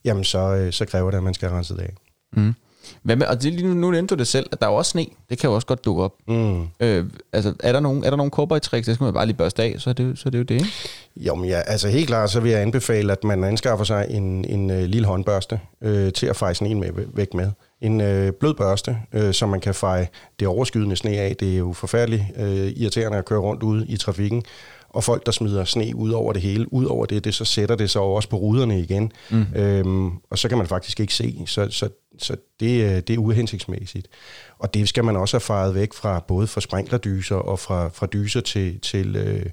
jamen 0.04 0.24
så, 0.24 0.38
øh, 0.38 0.72
så 0.72 0.84
kræver 0.86 1.10
det, 1.10 1.18
at 1.18 1.24
man 1.24 1.34
skal 1.34 1.48
rense 1.48 1.74
det 1.74 1.80
af. 1.80 1.94
Mm. 2.32 2.54
Hvad 3.02 3.16
med, 3.16 3.26
og 3.26 3.42
det, 3.42 3.64
nu, 3.64 3.74
nu 3.74 3.90
nævnte 3.90 4.14
du 4.14 4.18
det 4.18 4.26
selv, 4.26 4.46
at 4.52 4.60
der 4.60 4.66
er 4.66 4.70
også 4.70 4.90
sne. 4.90 5.06
Det 5.30 5.38
kan 5.38 5.50
jo 5.50 5.54
også 5.54 5.66
godt 5.66 5.84
dukke 5.84 6.02
op. 6.02 6.14
Mm. 6.28 6.62
Øh, 6.80 7.04
altså, 7.32 7.54
er 7.60 7.72
der 7.72 7.80
nogen, 7.80 8.04
er 8.04 8.10
der 8.10 8.16
nogen 8.16 8.30
cowboy 8.30 8.58
tricks? 8.58 8.86
Det 8.86 8.94
skal 8.94 9.04
man 9.04 9.14
bare 9.14 9.26
lige 9.26 9.36
børste 9.36 9.62
af, 9.62 9.74
så 9.78 9.90
er 9.90 9.94
det, 9.94 10.18
så 10.18 10.22
er 10.26 10.30
det 10.30 10.38
jo 10.38 10.42
det, 10.42 10.54
ikke? 10.54 10.72
Jo, 11.16 11.34
men 11.34 11.48
ja, 11.48 11.60
altså 11.60 11.88
helt 11.88 12.06
klart, 12.06 12.30
så 12.30 12.40
vil 12.40 12.50
jeg 12.50 12.60
anbefale, 12.60 13.12
at 13.12 13.24
man 13.24 13.44
anskaffer 13.44 13.84
sig 13.84 14.06
en, 14.10 14.44
en 14.44 14.70
uh, 14.70 14.76
lille 14.76 15.06
håndbørste 15.06 15.60
øh, 15.82 16.12
til 16.12 16.26
at 16.26 16.36
feje 16.36 16.54
sneen 16.54 16.80
med, 16.80 16.90
væk 17.14 17.34
med. 17.34 17.50
En 17.80 18.00
øh, 18.00 18.32
blød 18.32 18.54
børste, 18.54 18.96
øh, 19.12 19.34
så 19.34 19.46
man 19.46 19.60
kan 19.60 19.74
feje 19.74 20.08
det 20.40 20.48
overskydende 20.48 20.96
sne 20.96 21.10
af. 21.10 21.36
Det 21.40 21.52
er 21.52 21.58
jo 21.58 21.72
forfærdeligt 21.72 22.22
øh, 22.36 22.72
irriterende 22.76 23.18
at 23.18 23.24
køre 23.24 23.38
rundt 23.38 23.62
ude 23.62 23.86
i 23.86 23.96
trafikken 23.96 24.42
og 24.88 25.04
folk, 25.04 25.26
der 25.26 25.32
smider 25.32 25.64
sne 25.64 25.96
ud 25.96 26.10
over 26.10 26.32
det 26.32 26.42
hele. 26.42 26.72
Ud 26.72 26.84
over 26.84 27.06
det, 27.06 27.24
det 27.24 27.34
så 27.34 27.44
sætter 27.44 27.74
det 27.74 27.90
sig 27.90 28.00
også 28.00 28.28
på 28.28 28.36
ruderne 28.36 28.80
igen. 28.80 29.12
Mm. 29.30 29.46
Øhm, 29.56 30.10
og 30.30 30.38
så 30.38 30.48
kan 30.48 30.58
man 30.58 30.66
faktisk 30.66 31.00
ikke 31.00 31.14
se. 31.14 31.42
Så, 31.46 31.70
så, 31.70 31.88
så 32.18 32.36
det, 32.60 32.84
øh, 32.84 32.96
det 32.96 33.10
er 33.10 33.18
uhensigtsmæssigt. 33.18 34.08
Og 34.58 34.74
det 34.74 34.88
skal 34.88 35.04
man 35.04 35.16
også 35.16 35.34
have 35.34 35.40
faret 35.40 35.74
væk 35.74 35.92
fra 35.92 36.24
både 36.28 36.46
fra 36.46 36.60
sprinklerdyser 36.60 37.36
og 37.36 37.58
fra, 37.58 37.88
fra 37.88 38.06
dyser 38.06 38.40
til, 38.40 38.80
til, 38.80 39.16
øh, 39.16 39.46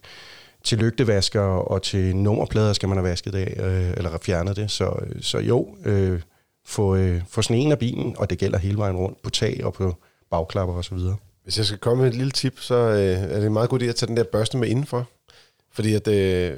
til 0.64 0.78
lygtevasker 0.78 1.42
og 1.42 1.82
til 1.82 2.16
nummerplader 2.16 2.74
skal 2.74 2.90
man 2.90 2.98
have 2.98 3.10
vasket 3.10 3.36
af, 3.36 3.54
øh, 3.60 3.94
eller 3.98 4.18
fjernet 4.22 4.56
det. 4.56 4.72
Så, 4.72 5.00
så 5.22 5.38
jo, 5.38 5.76
øh, 5.86 6.22
få, 6.66 6.96
øh, 6.96 7.22
få 7.30 7.42
sneen 7.42 7.72
af 7.72 7.80
bilen, 7.80 8.16
og 8.18 8.30
det 8.30 8.38
gælder 8.38 8.58
hele 8.58 8.78
vejen 8.78 8.96
rundt 8.96 9.22
på 9.22 9.30
tag 9.30 9.62
og 9.64 9.74
på 9.74 9.96
bagklapper 10.32 10.76
osv. 10.76 10.98
Hvis 11.44 11.58
jeg 11.58 11.66
skal 11.66 11.80
komme 11.80 12.04
med 12.04 12.12
et 12.12 12.18
lille 12.18 12.32
tip, 12.32 12.60
så 12.60 12.76
øh, 12.76 13.34
er 13.34 13.38
det 13.40 13.46
en 13.46 13.54
meget 13.54 13.70
god 13.70 13.82
idé 13.82 13.86
at 13.86 13.96
tage 13.96 14.08
den 14.08 14.18
der 14.18 14.24
børste 14.24 14.58
med 14.58 14.68
indenfor. 14.68 15.08
Fordi 15.76 15.94
at 15.94 16.08
øh, 16.08 16.58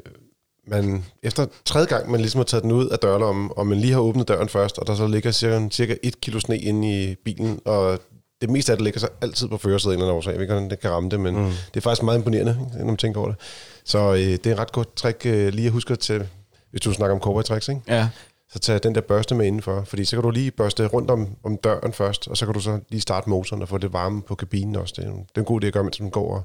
man, 0.67 1.05
efter 1.23 1.45
tredje 1.65 1.87
gang, 1.87 2.11
man 2.11 2.19
ligesom 2.19 2.39
har 2.39 2.45
taget 2.45 2.63
den 2.63 2.71
ud 2.71 2.89
af 2.89 2.99
dørlommen, 2.99 3.51
og 3.55 3.67
man 3.67 3.77
lige 3.77 3.93
har 3.93 3.99
åbnet 3.99 4.27
døren 4.27 4.49
først, 4.49 4.77
og 4.77 4.87
der 4.87 4.95
så 4.95 5.07
ligger 5.07 5.31
cirka, 5.31 5.69
cirka 5.69 5.95
et 6.03 6.21
kilo 6.21 6.39
sne 6.39 6.57
inde 6.57 7.03
i 7.03 7.15
bilen, 7.15 7.59
og 7.65 7.99
det 8.41 8.49
meste 8.49 8.71
af 8.71 8.77
det 8.77 8.83
ligger 8.83 8.99
så 8.99 9.07
altid 9.21 9.47
på 9.47 9.57
førersiden 9.57 9.91
af 9.91 9.95
en 9.95 9.99
eller 10.01 10.07
anden 10.07 10.17
årsag. 10.17 10.31
Jeg 10.31 10.39
ved 10.39 10.43
ikke, 10.43 10.53
hvordan 10.53 10.69
det 10.69 10.79
kan 10.79 10.91
ramme 10.91 11.09
det, 11.09 11.19
men 11.19 11.35
mm. 11.35 11.45
det 11.45 11.77
er 11.77 11.81
faktisk 11.81 12.03
meget 12.03 12.17
imponerende, 12.17 12.69
når 12.77 12.85
man 12.85 12.97
tænker 12.97 13.19
over 13.19 13.29
det. 13.29 13.37
Så 13.85 14.13
øh, 14.13 14.19
det 14.19 14.45
er 14.45 14.53
et 14.53 14.59
ret 14.59 14.71
godt 14.71 14.95
trick 14.95 15.25
øh, 15.25 15.53
lige 15.53 15.65
at 15.65 15.71
huske 15.71 15.95
til, 15.95 16.27
hvis 16.71 16.81
du 16.81 16.93
snakker 16.93 17.15
om 17.15 17.21
cowboy 17.21 17.41
tricks, 17.41 17.69
ikke? 17.69 17.81
Ja. 17.87 18.09
Så 18.49 18.59
tag 18.59 18.83
den 18.83 18.95
der 18.95 19.01
børste 19.01 19.35
med 19.35 19.45
indenfor, 19.45 19.83
fordi 19.83 20.05
så 20.05 20.15
kan 20.15 20.23
du 20.23 20.29
lige 20.29 20.51
børste 20.51 20.87
rundt 20.87 21.11
om, 21.11 21.27
om 21.43 21.57
døren 21.57 21.93
først, 21.93 22.27
og 22.27 22.37
så 22.37 22.45
kan 22.45 22.53
du 22.53 22.59
så 22.59 22.79
lige 22.89 23.01
starte 23.01 23.29
motoren 23.29 23.61
og 23.61 23.69
få 23.69 23.77
det 23.77 23.93
varme 23.93 24.21
på 24.21 24.35
kabinen 24.35 24.75
også. 24.75 24.93
Det 24.97 25.05
er, 25.05 25.11
det 25.11 25.35
er 25.35 25.39
en 25.39 25.45
god 25.45 25.63
idé 25.63 25.67
at 25.67 25.73
gøre, 25.73 25.83
mens 25.83 25.99
man 25.99 26.09
går 26.09 26.33
og, 26.35 26.43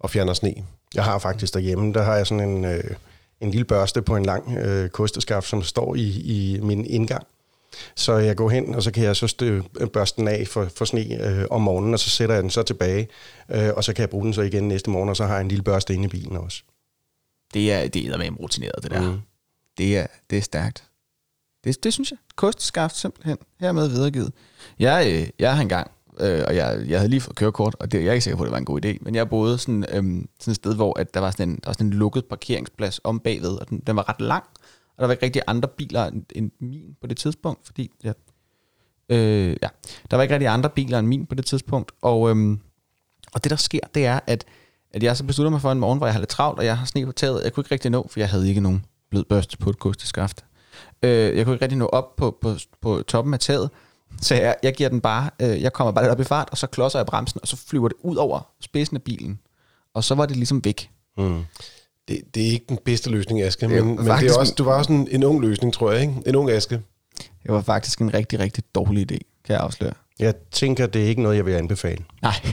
og 0.00 0.10
fjerner 0.10 0.32
sne. 0.32 0.54
Jeg 0.94 1.04
har 1.04 1.18
faktisk 1.18 1.54
derhjemme, 1.54 1.92
der 1.92 2.02
har 2.02 2.16
jeg 2.16 2.26
sådan 2.26 2.48
en, 2.48 2.64
øh, 2.64 2.84
en 3.40 3.50
lille 3.50 3.64
børste 3.64 4.02
på 4.02 4.16
en 4.16 4.24
lang 4.24 4.56
øh, 4.58 4.88
kosteskaft, 4.88 5.48
som 5.48 5.62
står 5.62 5.94
i, 5.94 6.08
i 6.08 6.60
min 6.60 6.84
indgang. 6.84 7.26
Så 7.94 8.16
jeg 8.16 8.36
går 8.36 8.50
hen, 8.50 8.74
og 8.74 8.82
så 8.82 8.90
kan 8.90 9.04
jeg 9.04 9.16
så 9.16 9.26
stø, 9.26 9.60
børste 9.92 10.20
den 10.20 10.28
af 10.28 10.48
for, 10.48 10.68
for 10.76 10.84
sne 10.84 11.26
øh, 11.26 11.44
om 11.50 11.60
morgenen, 11.60 11.94
og 11.94 12.00
så 12.00 12.10
sætter 12.10 12.34
jeg 12.34 12.42
den 12.42 12.50
så 12.50 12.62
tilbage, 12.62 13.08
øh, 13.48 13.70
og 13.76 13.84
så 13.84 13.92
kan 13.92 14.00
jeg 14.00 14.10
bruge 14.10 14.24
den 14.24 14.34
så 14.34 14.42
igen 14.42 14.68
næste 14.68 14.90
morgen, 14.90 15.08
og 15.08 15.16
så 15.16 15.24
har 15.24 15.34
jeg 15.34 15.40
en 15.40 15.48
lille 15.48 15.62
børste 15.62 15.94
inde 15.94 16.04
i 16.04 16.08
bilen 16.08 16.36
også. 16.36 16.62
Det 17.54 17.72
er, 17.72 17.88
det 17.88 18.06
er 18.06 18.16
med 18.16 18.40
rutineret, 18.40 18.82
det 18.82 18.90
der. 18.90 19.10
Mm. 19.10 19.20
Det, 19.78 19.98
er, 19.98 20.06
det 20.30 20.38
er 20.38 20.42
stærkt. 20.42 20.84
Det, 21.64 21.84
det 21.84 21.92
synes 21.92 22.10
jeg. 22.10 22.18
Kosteskaft 22.36 22.96
simpelthen. 22.96 23.38
Hermed 23.60 23.88
videregivet. 23.88 24.32
Jeg, 24.78 25.06
øh, 25.12 25.28
jeg 25.38 25.54
har 25.54 25.62
engang 25.62 25.90
øh, 26.20 26.44
og 26.46 26.56
jeg, 26.56 26.84
jeg 26.88 26.98
havde 26.98 27.10
lige 27.10 27.20
fået 27.20 27.36
kørekort, 27.36 27.76
og 27.80 27.92
det, 27.92 27.98
jeg 27.98 28.08
er 28.08 28.12
ikke 28.12 28.24
sikker 28.24 28.36
på, 28.36 28.42
at 28.42 28.46
det 28.46 28.52
var 28.52 28.58
en 28.58 28.64
god 28.64 28.84
idé, 28.84 28.96
men 29.00 29.14
jeg 29.14 29.28
boede 29.28 29.58
sådan, 29.58 29.82
øh, 29.82 30.24
sådan 30.40 30.50
et 30.50 30.56
sted, 30.56 30.74
hvor 30.74 30.98
at 30.98 31.14
der, 31.14 31.20
var 31.20 31.30
sådan 31.30 31.48
en, 31.48 31.54
der 31.54 31.66
var 31.66 31.72
sådan 31.72 31.86
en 31.86 31.92
lukket 31.92 32.24
parkeringsplads 32.24 33.00
om 33.04 33.20
bagved, 33.20 33.60
og 33.60 33.68
den, 33.68 33.82
den 33.86 33.96
var 33.96 34.08
ret 34.08 34.20
lang, 34.20 34.44
og 34.96 34.98
der 34.98 35.06
var 35.06 35.12
ikke 35.12 35.24
rigtig 35.24 35.42
andre 35.46 35.68
biler 35.68 36.04
end, 36.04 36.24
end 36.34 36.50
min 36.60 36.96
på 37.00 37.06
det 37.06 37.16
tidspunkt, 37.16 37.66
fordi 37.66 37.90
ja, 38.04 38.12
øh, 39.08 39.56
ja, 39.62 39.68
der 40.10 40.16
var 40.16 40.22
ikke 40.22 40.34
rigtig 40.34 40.48
andre 40.48 40.70
biler 40.70 40.98
end 40.98 41.06
min 41.06 41.26
på 41.26 41.34
det 41.34 41.46
tidspunkt, 41.46 41.92
og, 42.02 42.30
øhm, 42.30 42.60
og 43.34 43.44
det 43.44 43.50
der 43.50 43.56
sker, 43.56 43.80
det 43.94 44.06
er, 44.06 44.20
at, 44.26 44.44
at 44.94 45.02
jeg 45.02 45.16
så 45.16 45.24
beslutter 45.24 45.50
mig 45.50 45.60
for 45.60 45.72
en 45.72 45.78
morgen, 45.78 45.98
hvor 45.98 46.06
jeg 46.06 46.14
har 46.14 46.20
lidt 46.20 46.30
travlt, 46.30 46.58
og 46.58 46.64
jeg 46.64 46.78
har 46.78 46.86
sne 46.86 47.06
på 47.06 47.12
taget, 47.12 47.44
jeg 47.44 47.52
kunne 47.52 47.62
ikke 47.62 47.72
rigtig 47.72 47.90
nå, 47.90 48.06
for 48.10 48.20
jeg 48.20 48.28
havde 48.28 48.48
ikke 48.48 48.60
nogen 48.60 48.84
blød 49.10 49.24
børste 49.24 49.58
på 49.58 49.70
et 49.70 49.78
kosteskaft. 49.78 50.44
Øh, 51.02 51.36
jeg 51.36 51.44
kunne 51.44 51.54
ikke 51.54 51.64
rigtig 51.64 51.78
nå 51.78 51.86
op 51.86 52.16
på, 52.16 52.38
på, 52.40 52.54
på 52.80 53.02
toppen 53.02 53.34
af 53.34 53.40
taget, 53.40 53.70
så 54.22 54.34
jeg, 54.34 54.56
jeg 54.62 54.74
giver 54.74 54.88
den 54.88 55.00
bare, 55.00 55.30
øh, 55.42 55.62
jeg 55.62 55.72
kommer 55.72 55.92
bare 55.92 56.04
lidt 56.04 56.12
op 56.12 56.20
i 56.20 56.24
fart, 56.24 56.48
og 56.50 56.58
så 56.58 56.66
klodser 56.66 56.98
jeg 56.98 57.06
bremsen, 57.06 57.40
og 57.42 57.48
så 57.48 57.56
flyver 57.56 57.88
det 57.88 57.96
ud 58.02 58.16
over 58.16 58.40
spidsen 58.60 58.96
af 58.96 59.02
bilen. 59.02 59.38
Og 59.94 60.04
så 60.04 60.14
var 60.14 60.26
det 60.26 60.36
ligesom 60.36 60.64
væk. 60.64 60.90
Mm. 61.18 61.44
Det, 62.08 62.20
det 62.34 62.46
er 62.46 62.50
ikke 62.50 62.66
den 62.68 62.78
bedste 62.84 63.10
løsning, 63.10 63.42
Aske, 63.42 63.68
men, 63.68 63.86
men 63.86 63.98
det 63.98 64.30
er 64.30 64.38
også, 64.38 64.54
du 64.58 64.64
var 64.64 64.78
også 64.78 64.92
en, 64.92 65.08
en 65.10 65.24
ung 65.24 65.40
løsning, 65.40 65.72
tror 65.72 65.92
jeg, 65.92 66.00
ikke? 66.00 66.14
En 66.26 66.36
ung 66.36 66.50
Aske. 66.50 66.80
Det 67.18 67.52
var 67.52 67.60
faktisk 67.60 68.00
en 68.00 68.14
rigtig, 68.14 68.38
rigtig 68.38 68.64
dårlig 68.74 69.12
idé, 69.12 69.18
kan 69.44 69.54
jeg 69.54 69.60
afsløre. 69.60 69.92
Jeg 70.18 70.34
tænker, 70.50 70.86
det 70.86 71.04
er 71.04 71.06
ikke 71.06 71.22
noget, 71.22 71.36
jeg 71.36 71.46
vil 71.46 71.52
anbefale. 71.52 72.04
Nej. 72.22 72.34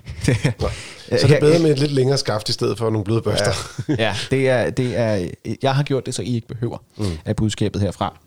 Så 1.20 1.28
det 1.28 1.36
er 1.36 1.40
bedre 1.40 1.60
med 1.60 1.72
et 1.72 1.80
lidt 1.80 1.92
længere 1.92 2.18
skaft 2.18 2.50
i 2.50 2.52
stedet 2.52 2.78
for 2.78 2.90
nogle 2.90 3.04
bløde 3.04 3.22
børster. 3.22 3.52
Ja, 3.90 3.96
ja 3.98 4.16
det, 4.32 4.50
er, 4.50 4.70
det 4.70 4.98
er... 4.98 5.30
Jeg 5.62 5.76
har 5.76 5.84
gjort 5.84 6.06
det, 6.06 6.16
så 6.16 6.22
I 6.22 6.36
ikke 6.36 6.48
behøver 6.48 6.78
mm. 6.98 7.06
af 7.26 7.36
budskabet 7.36 7.82
herfra. 7.82 8.18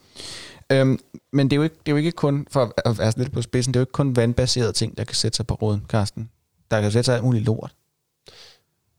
Øhm, 0.75 0.99
men 1.33 1.51
det 1.51 1.53
er, 1.53 1.57
jo 1.57 1.63
ikke, 1.63 1.77
det 1.87 1.89
er 1.89 1.93
jo 1.93 1.97
ikke 1.97 2.13
kun, 2.13 2.47
for 2.51 2.73
at 2.85 2.99
være 2.99 3.13
lidt 3.17 3.33
på 3.33 3.43
spidsen, 3.43 3.75
det 3.75 3.79
er 3.79 3.81
jo 3.81 3.83
ikke 3.83 3.93
kun 3.93 4.17
vandbaserede 4.17 4.73
ting, 4.73 4.99
der 4.99 5.05
kan 5.05 5.15
sætte 5.15 5.37
sig 5.37 5.47
på 5.47 5.55
råden, 5.55 5.83
Karsten. 5.89 6.31
Der 6.71 6.81
kan 6.81 6.91
sætte 6.91 7.05
sig 7.05 7.15
alt 7.15 7.25
muligt 7.25 7.45
lort. 7.45 7.75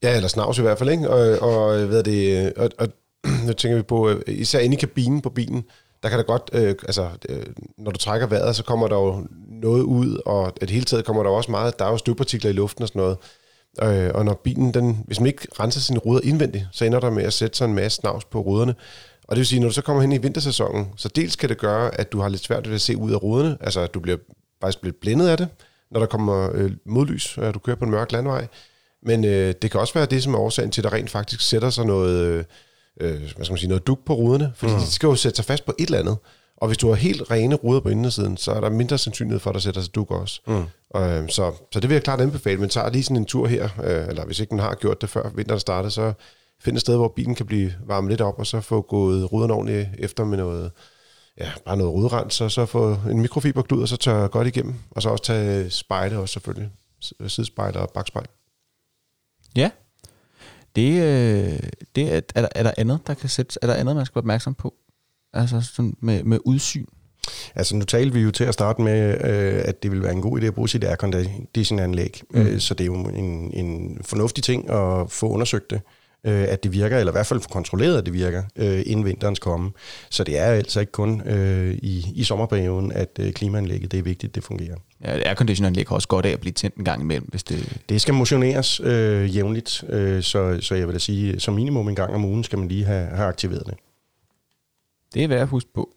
Ja, 0.03 0.15
eller 0.15 0.27
snavs 0.27 0.57
i 0.57 0.61
hvert 0.61 0.77
fald, 0.77 0.89
ikke? 0.89 1.09
Og, 1.09 1.39
og 1.49 1.81
øh, 1.81 1.87
hvad 1.87 1.99
er 1.99 2.03
det, 2.03 2.45
øh, 2.45 2.51
og, 2.57 2.69
og 2.77 2.87
nu 3.47 3.53
tænker 3.53 3.77
vi 3.77 3.83
på, 3.83 4.09
øh, 4.09 4.21
især 4.27 4.59
inde 4.59 4.75
i 4.75 4.79
kabinen 4.79 5.21
på 5.21 5.29
bilen, 5.29 5.63
der 6.03 6.09
kan 6.09 6.17
der 6.17 6.25
godt, 6.25 6.49
øh, 6.53 6.75
altså, 6.83 7.09
øh, 7.29 7.45
når 7.77 7.91
du 7.91 7.97
trækker 7.97 8.27
vejret, 8.27 8.55
så 8.55 8.63
kommer 8.63 8.87
der 8.87 8.95
jo 8.95 9.27
noget 9.47 9.83
ud, 9.83 10.21
og 10.25 10.53
det 10.61 10.69
hele 10.69 10.85
taget 10.85 11.05
kommer 11.05 11.23
der 11.23 11.29
også 11.29 11.51
meget, 11.51 11.79
der 11.79 11.85
er 11.85 11.91
jo 11.91 11.97
støvpartikler 11.97 12.49
i 12.49 12.53
luften 12.53 12.81
og 12.81 12.87
sådan 12.87 12.99
noget. 12.99 13.17
Øh, 13.83 14.11
og 14.15 14.25
når 14.25 14.33
bilen, 14.33 14.73
den, 14.73 15.03
hvis 15.07 15.19
man 15.19 15.27
ikke 15.27 15.47
renser 15.59 15.79
sine 15.79 15.99
ruder 15.99 16.21
indvendigt, 16.23 16.67
så 16.71 16.85
ender 16.85 16.99
der 16.99 17.09
med 17.09 17.23
at 17.23 17.33
sætte 17.33 17.57
sig 17.57 17.65
en 17.65 17.73
masse 17.73 17.95
snavs 17.95 18.25
på 18.25 18.39
ruderne. 18.39 18.75
Og 19.27 19.35
det 19.35 19.37
vil 19.37 19.45
sige, 19.45 19.59
når 19.59 19.67
du 19.67 19.73
så 19.73 19.81
kommer 19.81 20.01
hen 20.01 20.11
i 20.11 20.17
vintersæsonen, 20.17 20.87
så 20.97 21.09
dels 21.09 21.35
kan 21.35 21.49
det 21.49 21.57
gøre, 21.57 21.99
at 21.99 22.11
du 22.11 22.19
har 22.19 22.29
lidt 22.29 22.43
svært 22.43 22.67
ved 22.67 22.75
at 22.75 22.81
se 22.81 22.97
ud 22.97 23.11
af 23.11 23.23
ruderne, 23.23 23.57
altså 23.61 23.79
at 23.79 23.93
du 23.93 23.99
bliver 23.99 24.17
faktisk 24.61 24.81
bliver 24.81 24.95
blændet 25.01 25.27
af 25.27 25.37
det, 25.37 25.47
når 25.91 25.99
der 25.99 26.07
kommer 26.07 26.49
øh, 26.53 26.71
modlys, 26.85 27.37
og 27.37 27.53
du 27.53 27.59
kører 27.59 27.75
på 27.75 27.85
en 27.85 27.91
mørk 27.91 28.11
landvej. 28.11 28.47
Men 29.03 29.25
øh, 29.25 29.53
det 29.61 29.71
kan 29.71 29.79
også 29.79 29.93
være 29.93 30.05
det, 30.05 30.23
som 30.23 30.33
er 30.33 30.37
årsagen 30.37 30.71
til, 30.71 30.81
at 30.81 30.83
der 30.83 30.93
rent 30.93 31.09
faktisk 31.09 31.41
sætter 31.41 31.69
sig 31.69 31.85
noget, 31.85 32.17
øh, 32.17 32.43
øh 32.99 33.19
hvad 33.19 33.29
skal 33.29 33.51
man 33.51 33.57
sige, 33.57 33.69
noget 33.69 33.87
duk 33.87 34.05
på 34.05 34.13
ruderne, 34.13 34.51
fordi 34.55 34.73
mm. 34.73 34.79
de 34.79 34.91
skal 34.91 35.07
jo 35.07 35.15
sætte 35.15 35.35
sig 35.35 35.45
fast 35.45 35.65
på 35.65 35.73
et 35.79 35.85
eller 35.85 35.99
andet. 35.99 36.17
Og 36.57 36.67
hvis 36.67 36.77
du 36.77 36.87
har 36.87 36.95
helt 36.95 37.31
rene 37.31 37.55
ruder 37.55 37.79
på 37.79 37.89
indersiden, 37.89 38.37
så 38.37 38.51
er 38.51 38.61
der 38.61 38.69
mindre 38.69 38.97
sandsynlighed 38.97 39.39
for, 39.39 39.49
at 39.49 39.53
der 39.53 39.59
sætter 39.59 39.81
sig 39.81 39.95
duk 39.95 40.11
også. 40.11 40.41
Mm. 40.47 40.99
Øh, 40.99 41.29
så, 41.29 41.51
så 41.71 41.79
det 41.79 41.89
vil 41.89 41.95
jeg 41.95 42.03
klart 42.03 42.21
anbefale, 42.21 42.59
men 42.59 42.69
tager 42.69 42.89
lige 42.89 43.03
sådan 43.03 43.17
en 43.17 43.25
tur 43.25 43.47
her, 43.47 43.69
øh, 43.83 44.07
eller 44.07 44.25
hvis 44.25 44.39
ikke 44.39 44.55
man 44.55 44.65
har 44.65 44.75
gjort 44.75 45.01
det 45.01 45.09
før 45.09 45.29
vinteren 45.35 45.59
startede, 45.59 45.91
så 45.91 46.13
find 46.59 46.75
et 46.77 46.81
sted, 46.81 46.95
hvor 46.95 47.13
bilen 47.15 47.35
kan 47.35 47.45
blive 47.45 47.73
varmet 47.85 48.09
lidt 48.09 48.21
op, 48.21 48.39
og 48.39 48.47
så 48.47 48.61
få 48.61 48.81
gået 48.81 49.31
ruderne 49.31 49.53
ordentligt 49.53 49.89
efter 49.97 50.25
med 50.25 50.37
noget, 50.37 50.71
ja, 51.37 51.51
bare 51.65 51.77
noget 51.77 51.93
rudrens, 51.93 52.41
og 52.41 52.51
så 52.51 52.65
få 52.65 52.97
en 53.09 53.21
mikrofiberklud, 53.21 53.81
og 53.81 53.87
så 53.87 53.97
tør 53.97 54.27
godt 54.27 54.47
igennem, 54.47 54.75
og 54.91 55.01
så 55.01 55.09
også 55.09 55.23
tage 55.23 55.69
spejle 55.69 56.19
også 56.19 56.33
selvfølgelig, 56.33 56.69
sidespejle 57.27 57.79
og 57.79 57.89
bagspejl. 57.89 58.27
Ja, 59.55 59.69
det, 60.75 60.91
øh, 60.91 61.69
det 61.95 62.13
er, 62.13 62.21
er, 62.35 62.41
der, 62.41 62.47
er 62.55 62.63
der 62.63 62.71
andet, 62.77 62.99
der 63.07 63.13
kan 63.13 63.29
sætte, 63.29 63.59
er 63.61 63.67
der 63.67 63.73
andet, 63.73 63.95
man 63.95 64.05
skal 64.05 64.15
være 64.15 64.21
opmærksom 64.21 64.53
på? 64.53 64.73
Altså 65.33 65.61
sådan 65.61 65.97
med, 65.99 66.23
med 66.23 66.39
udsyn? 66.45 66.85
Altså 67.55 67.75
nu 67.75 67.85
talte 67.85 68.13
vi 68.13 68.19
jo 68.19 68.31
til 68.31 68.43
at 68.43 68.53
starte 68.53 68.81
med, 68.81 69.09
øh, 69.09 69.61
at 69.65 69.83
det 69.83 69.91
ville 69.91 70.03
være 70.03 70.13
en 70.13 70.21
god 70.21 70.41
idé 70.41 70.45
at 70.45 70.53
bruge 70.53 70.69
sit 70.69 70.83
airconditioning-anlæg. 70.83 72.21
Mm. 72.29 72.41
Øh, 72.41 72.59
så 72.59 72.73
det 72.73 72.83
er 72.83 72.85
jo 72.85 72.93
en, 72.93 73.53
en 73.53 73.99
fornuftig 74.03 74.43
ting 74.43 74.69
at 74.69 75.11
få 75.11 75.29
undersøgt 75.29 75.69
det 75.69 75.81
øh, 76.25 76.45
at 76.49 76.63
det 76.63 76.73
virker, 76.73 76.97
eller 76.97 77.11
i 77.11 77.15
hvert 77.15 77.25
fald 77.25 77.39
få 77.39 77.49
kontrolleret, 77.49 77.97
at 77.97 78.05
det 78.05 78.13
virker, 78.13 78.43
øh, 78.55 78.83
inden 78.85 79.05
vinterens 79.05 79.39
komme. 79.39 79.71
Så 80.09 80.23
det 80.23 80.39
er 80.39 80.45
altså 80.45 80.79
ikke 80.79 80.91
kun 80.91 81.21
øh, 81.27 81.73
i, 81.73 82.11
i 82.15 82.23
sommerperioden, 82.23 82.91
at 82.91 83.09
øh, 83.19 83.33
klimaanlægget 83.33 83.91
det 83.91 83.99
er 83.99 84.03
vigtigt, 84.03 84.35
det 84.35 84.43
fungerer. 84.43 84.75
Ja, 85.03 85.27
airconditionanlæg 85.27 85.87
har 85.87 85.95
også 85.95 86.07
godt 86.07 86.25
af 86.25 86.29
at 86.29 86.39
blive 86.39 86.53
tændt 86.53 86.75
en 86.75 86.85
gang 86.85 87.01
imellem, 87.01 87.27
hvis 87.29 87.43
det... 87.43 87.81
Det 87.89 88.01
skal 88.01 88.13
motioneres 88.13 88.79
øh, 88.79 89.35
jævnligt, 89.35 89.83
øh, 89.89 90.23
så, 90.23 90.57
så 90.61 90.75
jeg 90.75 90.87
vil 90.87 90.93
da 90.93 90.99
sige, 90.99 91.39
som 91.39 91.53
minimum 91.53 91.89
en 91.89 91.95
gang 91.95 92.13
om 92.13 92.25
ugen 92.25 92.43
skal 92.43 92.59
man 92.59 92.67
lige 92.67 92.85
have, 92.85 93.07
have 93.07 93.27
aktiveret 93.27 93.63
det. 93.65 93.73
Det 95.13 95.23
er 95.23 95.27
værd 95.27 95.41
at 95.41 95.47
huske 95.47 95.69
på. 95.73 95.89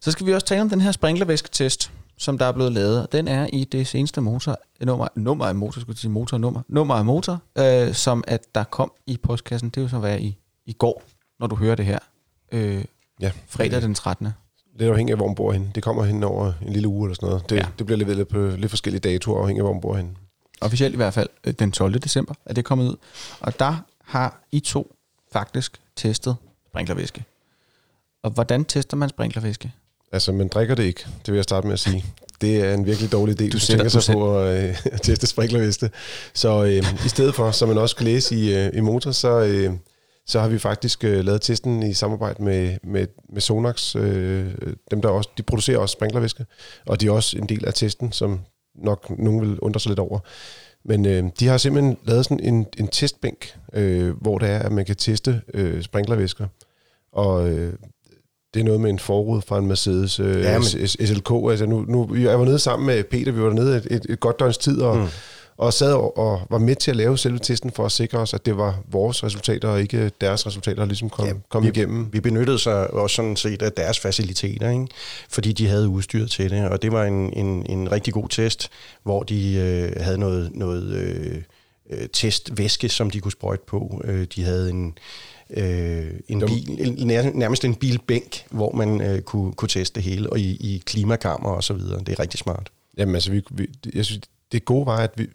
Så 0.00 0.10
skal 0.10 0.26
vi 0.26 0.32
også 0.32 0.46
tale 0.46 0.60
om 0.60 0.70
den 0.70 0.80
her 0.80 0.92
sprinklervæsketest, 0.92 1.90
som 2.18 2.38
der 2.38 2.46
er 2.46 2.52
blevet 2.52 2.72
lavet. 2.72 3.12
Den 3.12 3.28
er 3.28 3.46
i 3.52 3.64
det 3.64 3.86
seneste 3.86 4.20
motor, 4.20 4.56
nummer, 4.80 5.08
nummer 5.14 5.44
af 5.44 5.54
motor, 5.54 5.80
skulle 5.80 5.94
jeg 5.94 5.98
sige 5.98 6.10
motor, 6.10 6.38
nummer, 6.38 6.62
nummer 6.68 6.94
af 6.94 7.04
motor, 7.04 7.42
øh, 7.58 7.94
som 7.94 8.24
at 8.26 8.54
der 8.54 8.64
kom 8.64 8.92
i 9.06 9.16
postkassen. 9.16 9.68
Det 9.68 9.76
er 9.76 9.82
jo 9.82 9.88
så 9.88 9.98
være 9.98 10.22
i, 10.22 10.36
i 10.66 10.72
går, 10.72 11.02
når 11.40 11.46
du 11.46 11.56
hører 11.56 11.74
det 11.74 11.84
her. 11.84 11.98
Øh, 12.52 12.84
ja. 13.20 13.32
Fredag 13.46 13.82
den 13.82 13.94
13. 13.94 14.28
Det 14.78 14.86
er 14.86 14.90
afhængigt 14.90 15.14
af, 15.14 15.18
hvor 15.18 15.26
man 15.26 15.34
bor 15.34 15.52
henne. 15.52 15.70
Det 15.74 15.82
kommer 15.82 16.04
hen 16.04 16.24
over 16.24 16.52
en 16.62 16.72
lille 16.72 16.88
uge 16.88 17.06
eller 17.06 17.14
sådan 17.14 17.28
noget. 17.28 17.50
Det, 17.50 17.56
ja. 17.56 17.66
det 17.78 17.86
bliver 17.86 17.98
leveret 17.98 18.28
på 18.28 18.38
lidt 18.38 18.70
forskellige 18.70 19.00
datoer, 19.00 19.40
afhængig 19.40 19.60
af, 19.60 19.64
hvor 19.64 19.72
man 19.72 19.80
bor 19.80 19.96
henne. 19.96 20.10
Officielt 20.60 20.94
i 20.94 20.96
hvert 20.96 21.14
fald 21.14 21.28
øh, 21.44 21.54
den 21.58 21.72
12. 21.72 21.94
december 21.98 22.34
er 22.44 22.54
det 22.54 22.64
kommet 22.64 22.88
ud. 22.88 22.96
Og 23.40 23.58
der 23.58 23.76
har 24.04 24.40
I 24.52 24.60
to 24.60 24.96
faktisk 25.32 25.80
testet 25.96 26.36
sprinklervæske. 26.66 27.24
Og 28.22 28.30
hvordan 28.30 28.64
tester 28.64 28.96
man 28.96 29.08
sprinklervæske? 29.08 29.72
Altså, 30.12 30.32
man 30.32 30.48
drikker 30.48 30.74
det 30.74 30.82
ikke, 30.82 31.06
det 31.26 31.32
vil 31.32 31.34
jeg 31.34 31.44
starte 31.44 31.66
med 31.66 31.74
at 31.74 31.80
sige. 31.80 32.04
Det 32.40 32.56
er 32.56 32.74
en 32.74 32.86
virkelig 32.86 33.12
dårlig 33.12 33.40
idé, 33.40 33.48
du 33.48 33.58
tænker 33.58 33.88
sig 33.88 34.14
på 34.14 34.40
at, 34.40 34.68
øh, 34.68 34.76
teste 35.02 35.26
sprinklerveste. 35.26 35.90
Så 36.34 36.64
øh, 36.64 37.06
i 37.06 37.08
stedet 37.08 37.34
for, 37.34 37.50
som 37.50 37.68
man 37.68 37.78
også 37.78 37.96
kan 37.96 38.04
læse 38.04 38.36
i, 38.36 38.56
øh, 38.56 38.70
i 38.74 38.80
Motor, 38.80 39.10
så, 39.10 39.40
øh, 39.40 39.72
så 40.26 40.40
har 40.40 40.48
vi 40.48 40.58
faktisk 40.58 41.04
øh, 41.04 41.24
lavet 41.24 41.42
testen 41.42 41.82
i 41.82 41.94
samarbejde 41.94 42.42
med, 42.42 42.76
med, 42.82 43.06
med 43.32 43.40
Sonax. 43.40 43.96
Øh, 43.96 44.54
dem, 44.90 45.02
der 45.02 45.08
også, 45.08 45.30
de 45.38 45.42
producerer 45.42 45.78
også 45.78 45.92
sprinklervæske, 45.92 46.46
og 46.86 47.00
de 47.00 47.06
er 47.06 47.10
også 47.10 47.38
en 47.38 47.48
del 47.48 47.66
af 47.66 47.74
testen, 47.74 48.12
som 48.12 48.40
nok 48.74 49.18
nogen 49.18 49.40
vil 49.40 49.60
undre 49.60 49.80
sig 49.80 49.90
lidt 49.90 49.98
over. 49.98 50.18
Men 50.84 51.06
øh, 51.06 51.24
de 51.40 51.46
har 51.46 51.58
simpelthen 51.58 51.96
lavet 52.04 52.24
sådan 52.24 52.40
en, 52.40 52.66
en 52.78 52.88
testbænk, 52.88 53.58
øh, 53.72 54.20
hvor 54.20 54.38
det 54.38 54.48
er, 54.48 54.58
at 54.58 54.72
man 54.72 54.84
kan 54.84 54.96
teste 54.96 55.42
øh, 55.54 55.82
sprinklervæsker. 55.82 56.46
Og 57.12 57.50
øh, 57.50 57.72
det 58.54 58.60
er 58.60 58.64
noget 58.64 58.80
med 58.80 58.90
en 58.90 58.98
forud 58.98 59.42
fra 59.42 59.58
en 59.58 59.66
Mercedes 59.66 60.20
øh, 60.20 60.42
ja, 60.42 60.58
men... 60.58 60.88
SLK. 60.88 61.30
Altså 61.50 61.66
nu, 61.66 61.84
nu, 61.88 62.14
jeg 62.14 62.38
var 62.38 62.44
nede 62.44 62.58
sammen 62.58 62.86
med 62.86 63.04
Peter, 63.04 63.32
vi 63.32 63.40
var 63.40 63.46
dernede 63.46 63.76
et, 63.76 63.86
et, 63.90 64.06
et 64.08 64.20
godt 64.20 64.40
døgns 64.40 64.58
tid, 64.58 64.80
og, 64.80 64.96
mm. 64.96 65.06
og 65.56 65.72
sad 65.72 65.92
og, 65.92 66.18
og 66.18 66.40
var 66.50 66.58
med 66.58 66.76
til 66.76 66.90
at 66.90 66.96
lave 66.96 67.18
selve 67.18 67.38
testen 67.38 67.70
for 67.70 67.84
at 67.84 67.92
sikre 67.92 68.18
os, 68.18 68.34
at 68.34 68.46
det 68.46 68.56
var 68.56 68.78
vores 68.90 69.24
resultater, 69.24 69.68
og 69.68 69.80
ikke 69.80 70.10
deres 70.20 70.46
resultater, 70.46 70.76
der 70.76 70.86
ligesom 70.86 71.10
kom, 71.10 71.26
ja, 71.26 71.32
kom 71.48 71.62
vi, 71.62 71.68
igennem. 71.68 72.08
Vi 72.12 72.20
benyttede 72.20 72.58
sig 72.58 72.90
også 72.90 73.16
sådan 73.16 73.36
set 73.36 73.62
af 73.62 73.72
deres 73.72 73.98
faciliteter, 74.00 74.70
ikke? 74.70 74.86
fordi 75.30 75.52
de 75.52 75.68
havde 75.68 75.88
udstyret 75.88 76.30
til 76.30 76.50
det, 76.50 76.68
og 76.68 76.82
det 76.82 76.92
var 76.92 77.04
en, 77.04 77.32
en, 77.32 77.66
en 77.68 77.92
rigtig 77.92 78.14
god 78.14 78.28
test, 78.28 78.70
hvor 79.02 79.22
de 79.22 79.54
øh, 79.54 80.04
havde 80.04 80.18
noget, 80.18 80.50
noget 80.54 80.92
øh, 80.92 81.36
øh 81.90 82.08
testvæske, 82.12 82.88
som 82.88 83.10
de 83.10 83.20
kunne 83.20 83.32
sprøjte 83.32 83.64
på. 83.66 84.02
Øh, 84.04 84.26
de 84.36 84.44
havde 84.44 84.70
en 84.70 84.98
øh, 85.50 86.12
en 86.28 86.40
bil, 86.40 87.06
nærmest 87.34 87.64
en 87.64 87.74
bilbænk, 87.74 88.46
hvor 88.50 88.72
man 88.72 89.00
øh, 89.00 89.22
kunne, 89.22 89.52
kunne 89.52 89.68
teste 89.68 89.94
det 89.94 90.02
hele, 90.02 90.30
og 90.30 90.40
i, 90.40 90.56
i 90.56 90.82
klimakammer 90.86 91.50
og 91.50 91.64
så 91.64 91.74
videre. 91.74 91.98
Det 91.98 92.08
er 92.08 92.18
rigtig 92.18 92.38
smart. 92.38 92.70
Jamen 92.98 93.14
altså, 93.14 93.30
vi, 93.30 93.42
vi, 93.50 93.66
jeg 93.94 94.04
synes, 94.04 94.20
det 94.52 94.64
gode 94.64 94.86
var, 94.86 94.96
at 94.96 95.10
vi, 95.16 95.26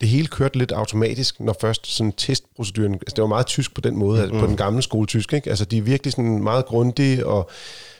det 0.00 0.08
hele 0.08 0.26
kørte 0.26 0.58
lidt 0.58 0.72
automatisk, 0.72 1.40
når 1.40 1.56
først 1.60 1.86
sådan 1.86 2.12
testproceduren, 2.12 2.94
altså 2.94 3.12
det 3.16 3.22
var 3.22 3.28
meget 3.28 3.46
tysk 3.46 3.74
på 3.74 3.80
den 3.80 3.96
måde, 3.96 4.26
mm. 4.32 4.38
på 4.38 4.46
den 4.46 4.56
gamle 4.56 4.82
skole 4.82 5.06
tysk, 5.06 5.32
ikke? 5.32 5.50
Altså 5.50 5.64
de 5.64 5.78
er 5.78 5.82
virkelig 5.82 6.12
sådan 6.12 6.42
meget 6.42 6.66
grundige, 6.66 7.26
og 7.26 7.50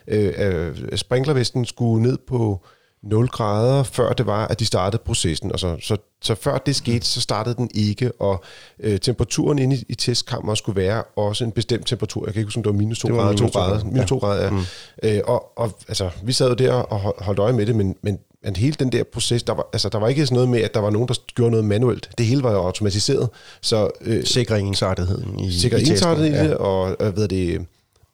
øh, 0.09 0.33
øh, 0.39 0.97
sprinklervesten 0.97 1.65
skulle 1.65 2.03
ned 2.03 2.19
på 2.27 2.67
0 3.03 3.29
grader, 3.29 3.83
før 3.83 4.13
det 4.13 4.27
var, 4.27 4.47
at 4.47 4.61
de 4.61 4.67
startede 4.67 5.03
processen. 5.07 5.51
Altså, 5.51 5.77
så, 5.83 5.97
så 6.23 6.35
før 6.35 6.59
det 6.59 6.77
skete, 6.77 7.07
så 7.07 7.21
startede 7.21 7.55
den 7.55 7.71
ikke, 7.75 8.13
og 8.13 8.45
øh, 8.81 9.01
temperaturen 9.01 9.59
inde 9.59 9.77
i, 9.77 9.85
i 9.89 9.95
testkammeret 9.95 10.59
skulle 10.59 10.81
være 10.81 11.03
også 11.17 11.45
en 11.45 11.53
bestemt 11.53 11.87
temperatur. 11.87 12.27
Jeg 12.27 12.33
kan 12.33 12.41
ikke 12.41 12.47
huske, 12.47 12.59
om 12.59 12.63
det 12.63 12.73
var 12.73 12.79
minus 12.79 12.99
2 12.99 13.09
grader, 13.09 13.37
2 13.37 13.47
grader, 13.47 13.85
minus 13.85 14.09
2 14.09 14.19
grader, 14.19 14.45
ja. 14.45 14.51
Mm. 14.51 14.61
Øh, 15.03 15.21
og, 15.27 15.59
og 15.59 15.79
altså, 15.89 16.11
vi 16.23 16.33
sad 16.33 16.49
jo 16.49 16.55
der 16.55 16.73
og 16.73 17.15
holdt 17.25 17.39
øje 17.39 17.53
med 17.53 17.67
det, 17.67 17.77
men, 17.77 17.97
men 18.03 18.19
men 18.45 18.57
hele 18.57 18.77
den 18.79 18.93
der 18.93 19.05
proces, 19.13 19.43
der 19.43 19.53
var, 19.53 19.69
altså, 19.73 19.89
der 19.89 19.99
var 19.99 20.09
ikke 20.09 20.27
sådan 20.27 20.35
noget 20.35 20.49
med, 20.49 20.61
at 20.61 20.75
der 20.75 20.81
var 20.81 20.91
nogen, 20.91 21.09
der 21.09 21.15
gjorde 21.35 21.51
noget 21.51 21.65
manuelt. 21.65 22.11
Det 22.19 22.27
hele 22.27 22.43
var 22.43 22.53
jo 22.53 22.59
automatiseret. 22.59 23.29
Så, 23.61 23.91
øh, 24.01 24.25
sikre 24.25 24.61
ensartetheden 24.61 25.41
i, 25.41 25.53
sikre 25.53 25.81
i 25.81 25.83
i 25.83 25.87
det, 25.87 26.33
ja. 26.33 26.55
og 26.55 26.97
øh, 27.01 27.17
ved 27.17 27.29
det, 27.29 27.67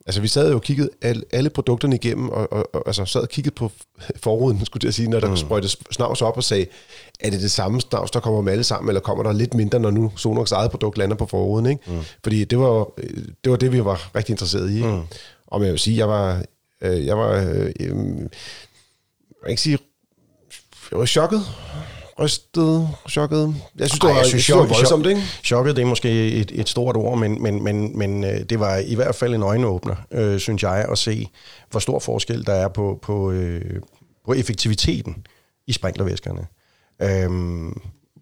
Altså, 0.07 0.21
vi 0.21 0.27
sad 0.27 0.49
jo 0.49 0.55
og 0.55 0.61
kiggede 0.61 0.89
alle, 1.01 1.23
alle 1.31 1.49
produkterne 1.49 1.95
igennem, 1.95 2.29
og, 2.29 2.53
og, 2.53 2.75
og 2.75 2.83
altså, 2.85 3.05
sad 3.05 3.21
og 3.21 3.29
kiggede 3.29 3.55
på 3.55 3.71
forruden, 4.23 4.65
skulle 4.65 4.85
jeg 4.85 4.93
sige, 4.93 5.09
når 5.09 5.19
der 5.19 5.29
mm. 5.29 5.37
sprøjtes 5.37 5.77
snavs 5.91 6.21
op 6.21 6.37
og 6.37 6.43
sagde, 6.43 6.65
er 7.19 7.29
det 7.29 7.41
det 7.41 7.51
samme 7.51 7.81
snavs, 7.81 8.11
der 8.11 8.19
kommer 8.19 8.41
med 8.41 8.51
alle 8.51 8.63
sammen, 8.63 8.89
eller 8.89 9.01
kommer 9.01 9.23
der 9.23 9.31
lidt 9.31 9.53
mindre, 9.53 9.79
når 9.79 9.91
nu 9.91 10.11
Sonox 10.17 10.51
eget 10.51 10.71
produkt 10.71 10.97
lander 10.97 11.15
på 11.15 11.25
forruden, 11.25 11.65
ikke? 11.65 11.91
Mm. 11.91 11.99
Fordi 12.23 12.45
det 12.45 12.59
var, 12.59 12.87
det 13.43 13.51
var 13.51 13.55
det, 13.55 13.71
vi 13.71 13.85
var 13.85 14.15
rigtig 14.15 14.33
interesseret 14.33 14.71
i. 14.71 14.83
Mm. 14.83 15.01
Og 15.47 15.63
jeg 15.63 15.71
vil 15.71 15.79
sige, 15.79 15.97
jeg 15.97 16.09
var, 16.09 16.43
øh, 16.81 17.05
jeg 17.05 17.17
var, 17.17 17.35
øh, 17.35 17.71
jeg 17.79 17.89
kan 19.43 19.49
ikke 19.49 19.61
sige, 19.61 19.79
jeg 20.91 20.99
var 20.99 21.05
chokket 21.05 21.41
rystet, 22.19 22.89
chokket? 23.09 23.55
Jeg 23.77 23.89
synes, 23.89 23.99
det 23.99 24.07
var, 24.07 24.13
Ej, 24.13 24.17
jeg 24.17 24.25
synes, 24.25 24.43
chok, 24.43 24.69
voldsomt, 24.69 25.05
ikke? 25.05 25.21
Chokket, 25.43 25.75
det 25.75 25.81
er 25.81 25.85
måske 25.85 26.31
et, 26.31 26.51
et 26.53 26.69
stort 26.69 26.97
ord, 26.97 27.17
men, 27.17 27.43
men, 27.43 27.63
men, 27.63 27.97
men 27.97 28.23
øh, 28.23 28.39
det 28.49 28.59
var 28.59 28.77
i 28.77 28.95
hvert 28.95 29.15
fald 29.15 29.35
en 29.35 29.43
øjenåbner, 29.43 29.95
øh, 30.11 30.39
synes 30.39 30.63
jeg, 30.63 30.85
at 30.91 30.97
se, 30.97 31.29
hvor 31.71 31.79
stor 31.79 31.99
forskel 31.99 32.45
der 32.45 32.53
er 32.53 32.67
på, 32.67 32.99
på, 33.01 33.31
øh, 33.31 33.81
på 34.25 34.33
effektiviteten 34.33 35.25
i 35.67 35.73
sprinklervæskerne. 35.73 36.47
Øhm, 37.01 37.81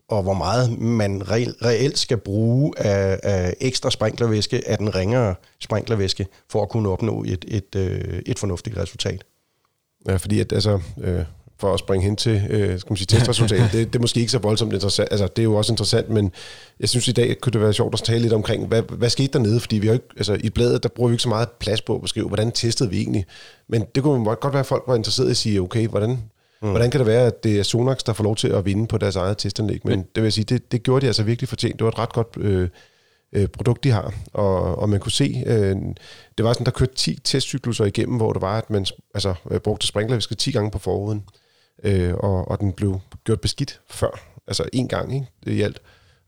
og 0.10 0.24
hvor 0.24 0.34
meget 0.34 0.80
man 0.80 1.22
re- 1.22 1.66
reelt 1.66 1.98
skal 1.98 2.18
bruge 2.18 2.74
af, 2.78 3.20
af 3.24 3.54
ekstra 3.62 3.90
sprinklervæske 3.90 4.70
af 4.70 4.78
den 4.78 4.96
ringere 4.96 5.36
sprinklervæske, 5.60 6.28
for 6.50 6.62
at 6.62 6.70
kunne 6.70 6.90
opnå 6.90 7.24
et, 7.24 7.46
et, 7.48 7.76
øh, 7.76 8.22
et 8.26 8.40
fornuftigt 8.40 8.78
resultat. 8.78 9.24
Ja, 10.08 10.16
fordi 10.16 10.40
at, 10.40 10.54
altså, 10.54 10.80
øh, 11.02 11.26
for 11.60 11.74
at 11.74 11.80
springe 11.80 12.06
hen 12.06 12.16
til 12.16 12.48
øh, 12.50 12.80
skal 12.80 12.92
man 12.92 12.98
sige, 12.98 13.08
testresultatet, 13.08 13.70
det, 13.72 13.88
det 13.88 13.96
er 13.96 14.02
måske 14.02 14.20
ikke 14.20 14.32
så 14.32 14.40
voldsomt 14.40 14.74
interessant. 14.74 15.08
Altså, 15.12 15.28
det 15.28 15.40
er 15.40 15.44
jo 15.44 15.56
også 15.56 15.74
interessant, 15.74 16.10
men 16.10 16.32
jeg 16.80 16.90
synes 16.90 17.08
i 17.08 17.12
dag 17.12 17.40
kunne 17.42 17.54
det 17.54 17.62
være 17.62 17.74
sjovt 17.74 17.94
at 17.94 18.00
tale 18.00 18.22
lidt 18.22 18.34
omkring, 18.34 18.68
hvad, 18.68 18.82
hvad 18.82 19.10
skete 19.10 19.34
der 19.34 19.40
nede? 19.40 19.60
Fordi 19.60 19.76
vi 19.76 19.88
har 19.88 19.94
ikke, 19.94 20.06
altså, 20.18 20.38
i 20.44 20.50
bladet, 20.50 20.84
der 20.84 20.90
bruger 20.90 21.10
vi 21.10 21.14
ikke 21.14 21.24
så 21.24 21.30
meget 21.30 21.50
plads 21.60 21.82
på 21.82 21.96
at 21.96 22.02
beskrive, 22.02 22.28
hvordan 22.28 22.52
testede 22.52 22.90
vi 22.90 22.98
egentlig. 22.98 23.26
Men 23.70 23.86
det 23.96 24.04
kunne 24.04 24.26
godt 24.26 24.54
være, 24.54 24.60
at 24.60 24.66
folk 24.66 24.84
var 24.88 24.96
interesserede 24.96 25.30
i 25.30 25.32
at 25.32 25.38
sige, 25.38 25.62
okay, 25.62 25.88
hvordan, 25.88 26.10
mm. 26.62 26.70
hvordan 26.70 26.92
kan 26.92 27.00
det 27.00 27.08
være, 27.08 27.28
at 27.28 27.44
det 27.44 27.60
er 27.60 27.64
Sonax, 27.64 27.98
der 27.98 28.14
får 28.14 28.24
lov 28.24 28.36
til 28.36 28.48
at 28.48 28.66
vinde 28.66 28.88
på 28.88 28.98
deres 28.98 29.16
eget 29.16 29.38
testanlæg? 29.38 29.82
Men 29.84 30.00
det 30.00 30.16
vil 30.16 30.24
jeg 30.24 30.34
sige, 30.34 30.46
det, 30.46 30.72
det 30.72 30.84
gjorde 30.84 31.02
de 31.02 31.08
altså 31.08 31.24
virkelig 31.24 31.50
fortjent. 31.50 31.80
Det 31.80 31.84
var 31.84 31.92
et 31.92 32.00
ret 32.00 32.14
godt 32.14 32.28
øh, 32.38 32.70
øh, 33.34 33.48
produkt, 33.48 33.84
de 33.84 33.92
har. 33.92 34.14
Og, 34.34 34.76
og 34.76 34.90
man 34.90 35.00
kunne 35.00 35.12
se, 35.12 35.44
øh, 35.46 35.76
det 36.38 36.46
var 36.46 36.54
sådan, 36.54 36.66
der 36.66 36.72
kørte 36.72 36.96
10 36.96 37.20
testcykluser 37.24 37.86
igennem, 37.86 38.18
hvor 38.18 38.34
det 38.34 38.42
var, 38.42 38.58
at 38.58 38.70
man 38.70 38.86
altså, 39.14 39.34
brugte 39.64 39.88
sprinklervæske 39.88 40.36
10 40.36 40.52
gange 40.52 40.72
på 40.72 40.80
forruden 40.80 41.24
øh, 41.84 42.14
og, 42.14 42.48
og 42.48 42.60
den 42.60 42.74
blev 42.74 43.00
gjort 43.24 43.42
beskidt 43.42 43.82
før, 43.90 44.20
altså 44.48 44.70
en 44.74 44.88
gang 44.88 45.16
ikke, 45.16 45.28
i 45.46 45.62
alt. 45.62 45.82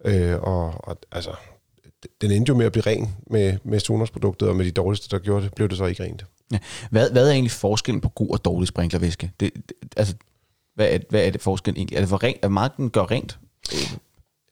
Øh, 0.06 0.36
og, 0.42 0.88
og 0.88 0.98
altså, 1.12 1.32
den 2.22 2.32
endte 2.32 2.50
jo 2.50 2.56
med 2.56 2.66
at 2.66 2.72
blive 2.72 2.86
ren 2.86 3.16
med, 3.28 3.58
med 3.64 3.80
Sonos-produktet, 3.80 4.50
og 4.50 4.56
med 4.56 4.66
de 4.66 4.72
dårligste, 4.72 5.10
der 5.10 5.20
gjorde 5.20 5.44
det, 5.44 5.54
blev 5.54 5.70
det 5.70 5.78
så 5.78 5.86
ikke 5.86 6.04
rent. 6.04 6.26
Ja. 6.52 6.60
Hvad, 6.92 7.12
hvad 7.12 7.28
er 7.28 7.32
egentlig 7.32 7.52
forskellen 7.52 8.02
på 8.02 8.10
god 8.10 8.30
og 8.30 8.46
dårlig 8.46 8.68
sprinklervæske? 8.68 9.32
Det, 9.40 9.54
det, 9.54 9.78
altså, 9.98 10.16
hvad 10.76 10.90
er, 10.90 11.00
hvad 11.10 11.26
er 11.26 11.30
det 11.30 11.42
forskellen 11.42 11.78
egentlig? 11.78 11.96
Er 11.96 12.00
det 12.00 12.10
for 12.10 12.24
rent, 12.24 12.46
at 12.46 12.72
den 12.78 12.90
gør 12.90 13.12
rent? 13.12 13.40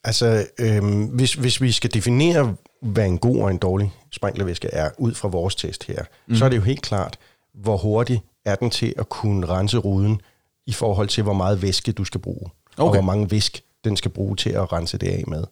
Altså, 0.03 0.47
øhm, 0.59 1.03
hvis, 1.05 1.33
hvis 1.33 1.61
vi 1.61 1.71
skal 1.71 1.93
definere, 1.93 2.55
hvad 2.81 3.05
en 3.05 3.17
god 3.17 3.41
og 3.41 3.51
en 3.51 3.57
dårlig 3.57 3.91
sprinklervæske 4.11 4.67
er, 4.67 4.89
ud 4.97 5.13
fra 5.13 5.27
vores 5.27 5.55
test 5.55 5.83
her, 5.83 6.03
mm. 6.27 6.35
så 6.35 6.45
er 6.45 6.49
det 6.49 6.57
jo 6.57 6.61
helt 6.61 6.81
klart, 6.81 7.17
hvor 7.53 7.77
hurtigt 7.77 8.21
er 8.45 8.55
den 8.55 8.69
til 8.69 8.93
at 8.97 9.09
kunne 9.09 9.45
rense 9.45 9.77
ruden 9.77 10.21
i 10.67 10.73
forhold 10.73 11.07
til, 11.07 11.23
hvor 11.23 11.33
meget 11.33 11.61
væske 11.61 11.91
du 11.91 12.03
skal 12.03 12.21
bruge. 12.21 12.49
Okay. 12.77 12.83
Og 12.83 12.91
hvor 12.91 13.01
mange 13.01 13.31
væsk 13.31 13.63
den 13.83 13.97
skal 13.97 14.11
bruge 14.11 14.35
til 14.35 14.49
at 14.49 14.73
rense 14.73 14.97
det 14.97 15.07
af 15.07 15.23
med. 15.27 15.43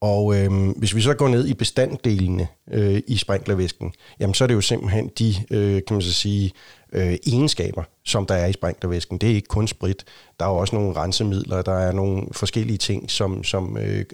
Og 0.00 0.36
øh, 0.36 0.68
hvis 0.76 0.94
vi 0.94 1.00
så 1.00 1.14
går 1.14 1.28
ned 1.28 1.46
i 1.46 1.54
bestanddelene 1.54 2.48
øh, 2.70 3.02
i 3.06 3.16
sprinklervæsken, 3.16 3.92
jamen 4.20 4.34
så 4.34 4.44
er 4.44 4.46
det 4.46 4.54
jo 4.54 4.60
simpelthen 4.60 5.10
de, 5.18 5.34
øh, 5.50 5.82
kan 5.86 5.94
man 5.94 6.02
så 6.02 6.12
sige, 6.12 6.52
øh, 6.92 7.16
egenskaber, 7.26 7.82
som 8.04 8.26
der 8.26 8.34
er 8.34 8.46
i 8.46 8.52
sprinklervæsken. 8.52 9.18
Det 9.18 9.30
er 9.30 9.34
ikke 9.34 9.48
kun 9.48 9.68
sprit. 9.68 10.04
Der 10.40 10.46
er 10.46 10.50
også 10.50 10.76
nogle 10.76 10.96
rensemidler, 10.96 11.62
der 11.62 11.78
er 11.78 11.92
nogle 11.92 12.22
forskellige 12.32 12.78
ting, 12.78 13.10
som, 13.10 13.44
som 13.44 13.76
øh, 13.76 14.04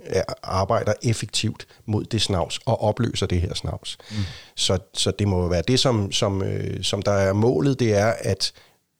arbejder 0.43 0.93
effektivt 1.03 1.67
mod 1.87 2.05
det 2.05 2.23
snavs 2.23 2.61
og 2.67 2.83
opløser 2.83 3.27
det 3.27 3.41
her 3.41 3.55
snavs. 3.55 3.99
Mm. 4.11 4.17
Så, 4.57 4.79
så 4.95 5.11
det 5.11 5.29
må 5.29 5.49
være 5.49 5.63
det, 5.69 5.81
som, 5.81 6.13
som, 6.13 6.43
øh, 6.43 6.83
som 6.83 7.03
der 7.03 7.13
er 7.13 7.33
målet, 7.33 7.81
det 7.81 7.95
er, 7.95 8.13
at 8.19 8.53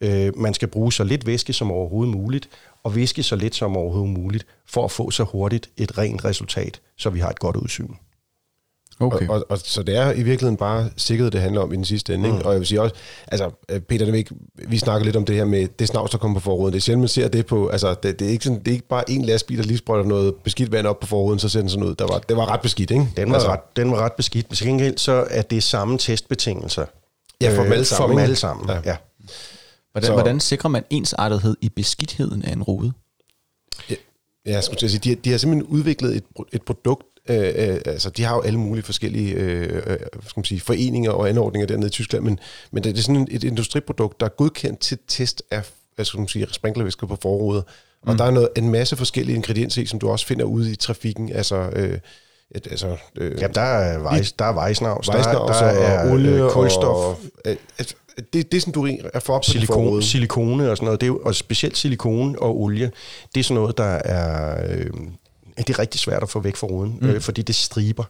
Øh, 0.05 0.39
man 0.39 0.55
skal 0.55 0.69
bruge 0.69 0.93
så 0.93 1.05
lidt 1.05 1.27
væske 1.27 1.53
som 1.53 1.71
overhovedet 1.71 2.15
muligt, 2.15 2.49
og 2.83 2.97
væske 2.97 3.23
så 3.23 3.37
lidt 3.37 3.55
som 3.55 3.77
overhovedet 3.77 4.15
muligt, 4.15 4.47
for 4.69 4.85
at 4.85 4.91
få 4.91 5.11
så 5.11 5.25
hurtigt 5.25 5.71
et 5.77 5.99
rent 5.99 6.25
resultat, 6.25 6.81
så 6.99 7.11
vi 7.11 7.21
har 7.21 7.31
et 7.31 7.39
godt 7.39 7.57
udsyn. 7.57 7.89
Okay. 9.01 9.29
Og, 9.29 9.35
og, 9.35 9.47
og, 9.49 9.59
så 9.59 9.83
det 9.83 9.97
er 9.97 10.13
i 10.13 10.23
virkeligheden 10.23 10.57
bare 10.57 10.91
sikkerhed, 10.97 11.31
det 11.31 11.41
handler 11.41 11.61
om 11.61 11.73
i 11.73 11.77
den 11.77 11.85
sidste 11.85 12.15
ende. 12.15 12.29
Mm. 12.29 12.35
Ikke? 12.35 12.47
Og 12.47 12.53
jeg 12.53 12.61
vil 12.61 12.67
sige 12.67 12.83
også, 12.83 12.95
altså 13.27 13.51
Peter, 13.89 14.07
det 14.07 14.15
ikke, 14.15 14.35
vi 14.55 14.79
snakker 14.79 15.05
lidt 15.05 15.17
om 15.17 15.25
det 15.25 15.37
her 15.37 15.45
med 15.45 15.69
det 15.79 15.89
snavs, 15.89 16.11
der 16.11 16.19
kommer 16.19 16.41
på 16.41 16.45
forruden. 16.45 16.73
Det 16.73 16.79
er 16.79 16.83
sjældent, 16.83 17.01
man 17.01 17.09
ser 17.09 17.29
det 17.29 17.47
på, 17.47 17.69
altså 17.69 17.95
det, 18.03 18.19
det, 18.19 18.27
er 18.27 18.31
ikke 18.31 18.45
sådan, 18.45 18.59
det 18.59 18.69
er 18.69 18.73
ikke 18.73 18.89
bare 18.89 19.11
en 19.11 19.25
lastbil, 19.25 19.59
der 19.59 19.65
lige 19.65 19.79
sprøjter 19.79 20.09
noget 20.09 20.35
beskidt 20.35 20.73
vand 20.73 20.87
op 20.87 21.01
på 21.01 21.07
forruden, 21.07 21.39
så 21.39 21.49
ser 21.49 21.61
den 21.61 21.69
sådan 21.69 21.85
ud. 21.85 21.95
Der 21.95 22.07
var, 22.07 22.19
det 22.19 22.37
var 22.37 22.51
ret 22.51 22.61
beskidt, 22.61 22.91
ikke? 22.91 23.09
Den 23.17 23.29
var, 23.29 23.35
altså, 23.35 23.49
ret, 23.49 23.77
den 23.77 23.91
var 23.91 23.99
ret 23.99 24.13
beskidt, 24.13 24.51
men 24.51 24.57
til 24.57 24.67
gengæld 24.67 24.99
så 24.99 25.27
er 25.31 25.43
det 25.43 25.63
samme 25.63 25.99
testbetingelser. 25.99 26.87
Ja, 27.41 27.59
for 27.59 27.63
dem 27.63 27.73
alle 27.73 27.85
sammen. 27.85 28.09
For 28.09 28.09
dem 28.09 28.19
alle 28.19 28.37
sammen, 28.37 28.69
ja. 28.69 28.81
ja. 28.85 28.97
Hvordan, 29.95 30.07
så, 30.07 30.13
hvordan 30.13 30.41
sikrer 30.41 30.71
man 30.71 30.85
ensartethed 30.91 31.57
i 31.61 31.69
beskidtheden 31.69 32.43
af 32.43 32.53
en 32.53 32.63
rude? 32.63 32.93
Ja, 33.91 33.95
jeg 34.45 34.65
skulle 34.65 34.79
til 34.79 34.87
at 34.87 34.91
sige, 34.91 35.01
de, 35.05 35.09
har, 35.09 35.17
de 35.17 35.31
har 35.31 35.39
simpelthen 35.39 35.77
udviklet 35.77 36.17
et, 36.17 36.25
et 36.53 36.63
produkt, 36.63 37.07
øh, 37.31 37.37
øh, 37.39 37.81
altså 37.87 38.11
de 38.11 38.23
har 38.23 38.35
jo 38.35 38.41
alle 38.41 38.59
mulige 38.59 38.85
forskellige 38.85 39.35
øh, 39.35 39.83
øh, 39.87 39.99
skal 40.13 40.39
man 40.39 40.45
sige, 40.45 40.61
foreninger 40.61 41.11
og 41.11 41.29
anordninger 41.29 41.67
dernede 41.67 41.87
i 41.87 41.91
Tyskland, 41.91 42.25
men, 42.25 42.39
men 42.71 42.85
det 42.85 42.99
er 42.99 43.03
sådan 43.03 43.29
et 43.31 43.45
industriprodukt, 43.45 44.21
der 44.21 44.27
er 44.27 44.31
godkendt 44.31 44.81
til 44.81 44.99
test 45.09 45.43
af 45.51 45.71
hvad 45.95 46.05
skal 46.05 46.19
man 46.19 46.29
sige, 46.29 46.47
sprinklervæsker 46.51 47.07
på 47.07 47.17
forruder. 47.23 47.63
Og 48.03 48.13
mm. 48.13 48.19
der 48.19 48.25
er 48.25 48.31
noget, 48.31 48.49
en 48.57 48.69
masse 48.69 48.97
forskellige 48.97 49.37
ingredienser 49.37 49.83
i, 49.83 49.87
som 49.87 49.99
du 49.99 50.09
også 50.09 50.27
finder 50.27 50.45
ude 50.45 50.73
i 50.73 50.77
trafikken, 50.77 51.33
altså... 51.33 51.57
Øh, 51.57 51.99
et, 52.55 52.67
altså, 52.71 52.97
øh, 53.17 53.41
Jamen, 53.41 53.55
der 53.55 53.61
er, 53.61 53.99
vejs, 53.99 54.33
der 54.33 54.45
er 54.45 54.53
vejsnavs, 54.53 55.07
der, 55.07 55.23
der 55.23 55.55
er, 55.55 56.13
olie, 56.13 56.45
og 56.45 56.53
kulstof. 56.53 56.85
Og, 56.85 57.17
øh, 57.45 57.57
det, 58.17 58.53
det 58.53 58.55
er 58.55 58.61
sådan, 58.61 58.73
du 58.73 58.89
er 59.15 59.21
for 59.21 59.35
op 59.35 59.45
Silikon, 59.45 60.03
Silikone 60.03 60.71
og 60.71 60.77
sådan 60.77 60.85
noget, 60.85 61.01
det 61.01 61.09
er 61.09 61.13
og 61.13 61.35
specielt 61.35 61.77
silikone 61.77 62.39
og 62.39 62.61
olie, 62.61 62.91
det 63.35 63.41
er 63.41 63.45
sådan 63.45 63.55
noget, 63.55 63.79
der 63.79 63.85
er, 63.85 64.57
øh, 64.71 64.91
det 65.57 65.71
er 65.71 65.79
rigtig 65.79 66.01
svært 66.01 66.23
at 66.23 66.29
få 66.29 66.41
væk 66.41 66.57
fra 66.57 66.67
ruden, 66.67 66.99
mm. 67.01 67.09
øh, 67.09 67.21
fordi 67.21 67.43
det 67.43 67.55
striber. 67.55 68.05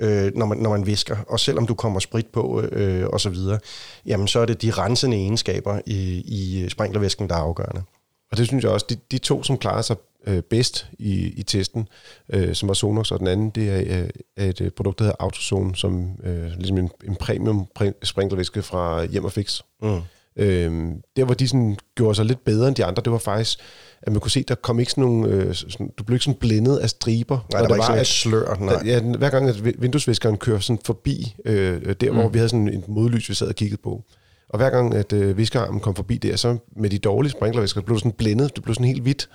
Øh, 0.00 0.32
når, 0.34 0.46
man, 0.46 0.58
når 0.58 0.70
man 0.70 0.86
visker, 0.86 1.16
og 1.28 1.40
selvom 1.40 1.66
du 1.66 1.74
kommer 1.74 2.00
sprit 2.00 2.26
på 2.26 2.62
øh, 2.72 3.06
og 3.06 3.20
så 3.20 3.30
videre, 3.30 3.58
jamen 4.06 4.28
så 4.28 4.40
er 4.40 4.46
det 4.46 4.62
de 4.62 4.70
rensende 4.70 5.16
egenskaber 5.16 5.80
i, 5.86 6.22
i 6.26 6.68
sprinklervæsken, 6.68 7.28
der 7.28 7.34
er 7.34 7.40
afgørende. 7.40 7.82
Og 8.30 8.36
det 8.36 8.46
synes 8.46 8.64
jeg 8.64 8.72
også, 8.72 8.86
de, 8.88 8.96
de 9.10 9.18
to, 9.18 9.42
som 9.42 9.58
klarer 9.58 9.82
sig 9.82 9.96
øh, 10.26 10.42
bedst 10.42 10.86
i, 10.98 11.32
i 11.36 11.42
testen, 11.42 11.88
øh, 12.32 12.54
som 12.54 12.68
var 12.68 12.74
Sonox, 12.74 13.10
og 13.10 13.18
den 13.18 13.26
anden, 13.26 13.50
det 13.50 13.90
er, 13.90 14.06
øh, 14.36 14.48
et 14.48 14.74
produkt, 14.74 14.98
der 14.98 15.04
hedder 15.04 15.16
Autozone, 15.18 15.76
som 15.76 16.10
øh, 16.24 16.46
ligesom 16.58 16.78
en, 16.78 16.90
en 17.04 17.16
premium 17.16 17.66
sprinklervæske 18.02 18.62
fra 18.62 19.04
Hjem 19.04 19.24
og 19.24 19.32
Fix. 19.32 19.60
Mm. 19.82 20.00
Øh, 20.38 20.92
der, 21.16 21.24
hvor 21.24 21.34
de 21.34 21.48
sådan, 21.48 21.76
gjorde 21.94 22.14
sig 22.14 22.24
lidt 22.24 22.44
bedre 22.44 22.68
end 22.68 22.76
de 22.76 22.84
andre, 22.84 23.02
det 23.02 23.12
var 23.12 23.18
faktisk, 23.18 23.58
at 24.02 24.12
man 24.12 24.20
kunne 24.20 24.30
se, 24.30 24.42
der 24.42 24.54
kom 24.54 24.80
ikke 24.80 24.92
sådan 24.92 25.04
nogle, 25.04 25.28
øh, 25.28 25.54
sådan, 25.54 25.90
du 25.98 26.04
blev 26.04 26.14
ikke 26.14 26.24
sådan 26.24 26.40
blændet 26.40 26.76
af 26.76 26.90
striber. 26.90 27.46
Nej, 27.52 27.60
der, 27.60 27.68
der 27.68 27.68
var 27.68 27.74
ikke 27.74 27.86
sådan 27.86 28.00
et 28.00 28.06
slør. 28.06 28.54
Nej. 28.60 28.82
Ja, 28.84 29.00
hver 29.00 29.30
gang 29.30 29.48
at 29.48 29.82
vinduesviskeren 29.82 30.36
kører 30.36 30.58
sådan 30.58 30.82
forbi, 30.84 31.34
øh, 31.44 31.94
der 32.00 32.10
mm. 32.10 32.16
hvor 32.16 32.28
vi 32.28 32.38
havde 32.38 32.48
sådan 32.48 32.68
en 32.68 32.84
modlys, 32.88 33.28
vi 33.28 33.34
sad 33.34 33.48
og 33.48 33.54
kiggede 33.54 33.80
på. 33.82 34.04
Og 34.48 34.58
hver 34.58 34.70
gang, 34.70 34.94
at 34.94 35.12
øh, 35.12 35.36
viskerarmen 35.36 35.80
kom 35.80 35.94
forbi 35.94 36.18
der, 36.18 36.36
så 36.36 36.58
med 36.76 36.90
de 36.90 36.98
dårlige 36.98 37.32
sprinklervæsker, 37.32 37.80
blev 37.80 37.94
du 37.94 37.98
sådan 37.98 38.12
blændet, 38.12 38.56
det 38.56 38.64
blev 38.64 38.74
sådan 38.74 38.86
helt 38.86 39.02
hvidt. 39.02 39.28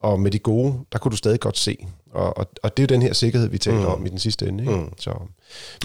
Og 0.00 0.20
med 0.20 0.30
de 0.30 0.38
gode, 0.38 0.74
der 0.92 0.98
kunne 0.98 1.12
du 1.12 1.16
stadig 1.16 1.40
godt 1.40 1.58
se. 1.58 1.86
Og, 2.12 2.38
og, 2.38 2.46
og 2.62 2.76
det 2.76 2.82
er 2.82 2.86
jo 2.90 2.94
den 2.94 3.02
her 3.02 3.12
sikkerhed, 3.12 3.48
vi 3.48 3.58
taler 3.58 3.80
mm. 3.80 3.86
om 3.86 4.06
i 4.06 4.08
den 4.08 4.18
sidste 4.18 4.46
ende. 4.46 4.64
Ikke? 4.64 4.76
Mm. 4.76 4.92
Så, 4.98 5.10
men 5.10 5.28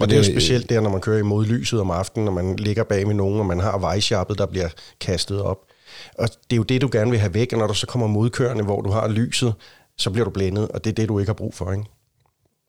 og 0.02 0.08
det 0.10 0.14
er 0.14 0.18
jo 0.18 0.24
specielt 0.24 0.70
der, 0.70 0.82
når 0.82 0.90
man 0.90 1.02
kører 1.02 1.20
imod 1.20 1.46
lyset 1.46 1.82
om 1.82 1.92
aftenen, 1.92 2.26
når 2.26 2.32
man 2.32 2.56
ligger 2.56 2.84
bag 2.84 3.08
med 3.08 3.16
nogen, 3.16 3.40
og 3.40 3.46
man 3.46 3.60
har 3.60 3.78
vejsjappet, 3.78 4.38
der 4.38 4.46
bliver 4.46 4.70
kastet 5.00 5.42
op. 5.42 5.58
Og 6.18 6.30
det 6.30 6.56
er 6.56 6.58
jo 6.58 6.64
det, 6.64 6.82
du 6.82 6.90
gerne 6.92 7.12
vil 7.12 7.20
have 7.20 7.34
væk, 7.34 7.54
og 7.54 7.60
når 7.60 7.68
du 7.68 7.74
så 7.74 7.88
kommer 7.88 8.08
modkørende, 8.08 8.64
hvor 8.64 8.82
du 8.82 8.90
har 8.90 9.08
lyset, 9.08 9.54
så 9.98 10.10
bliver 10.10 10.26
du 10.26 10.32
blændet, 10.32 10.68
og 10.68 10.84
det 10.84 10.90
er 10.90 10.96
det, 10.96 11.10
du 11.10 11.20
ikke 11.20 11.30
har 11.30 11.34
brug 11.34 11.54
for. 11.54 11.72
Ikke? 11.72 11.84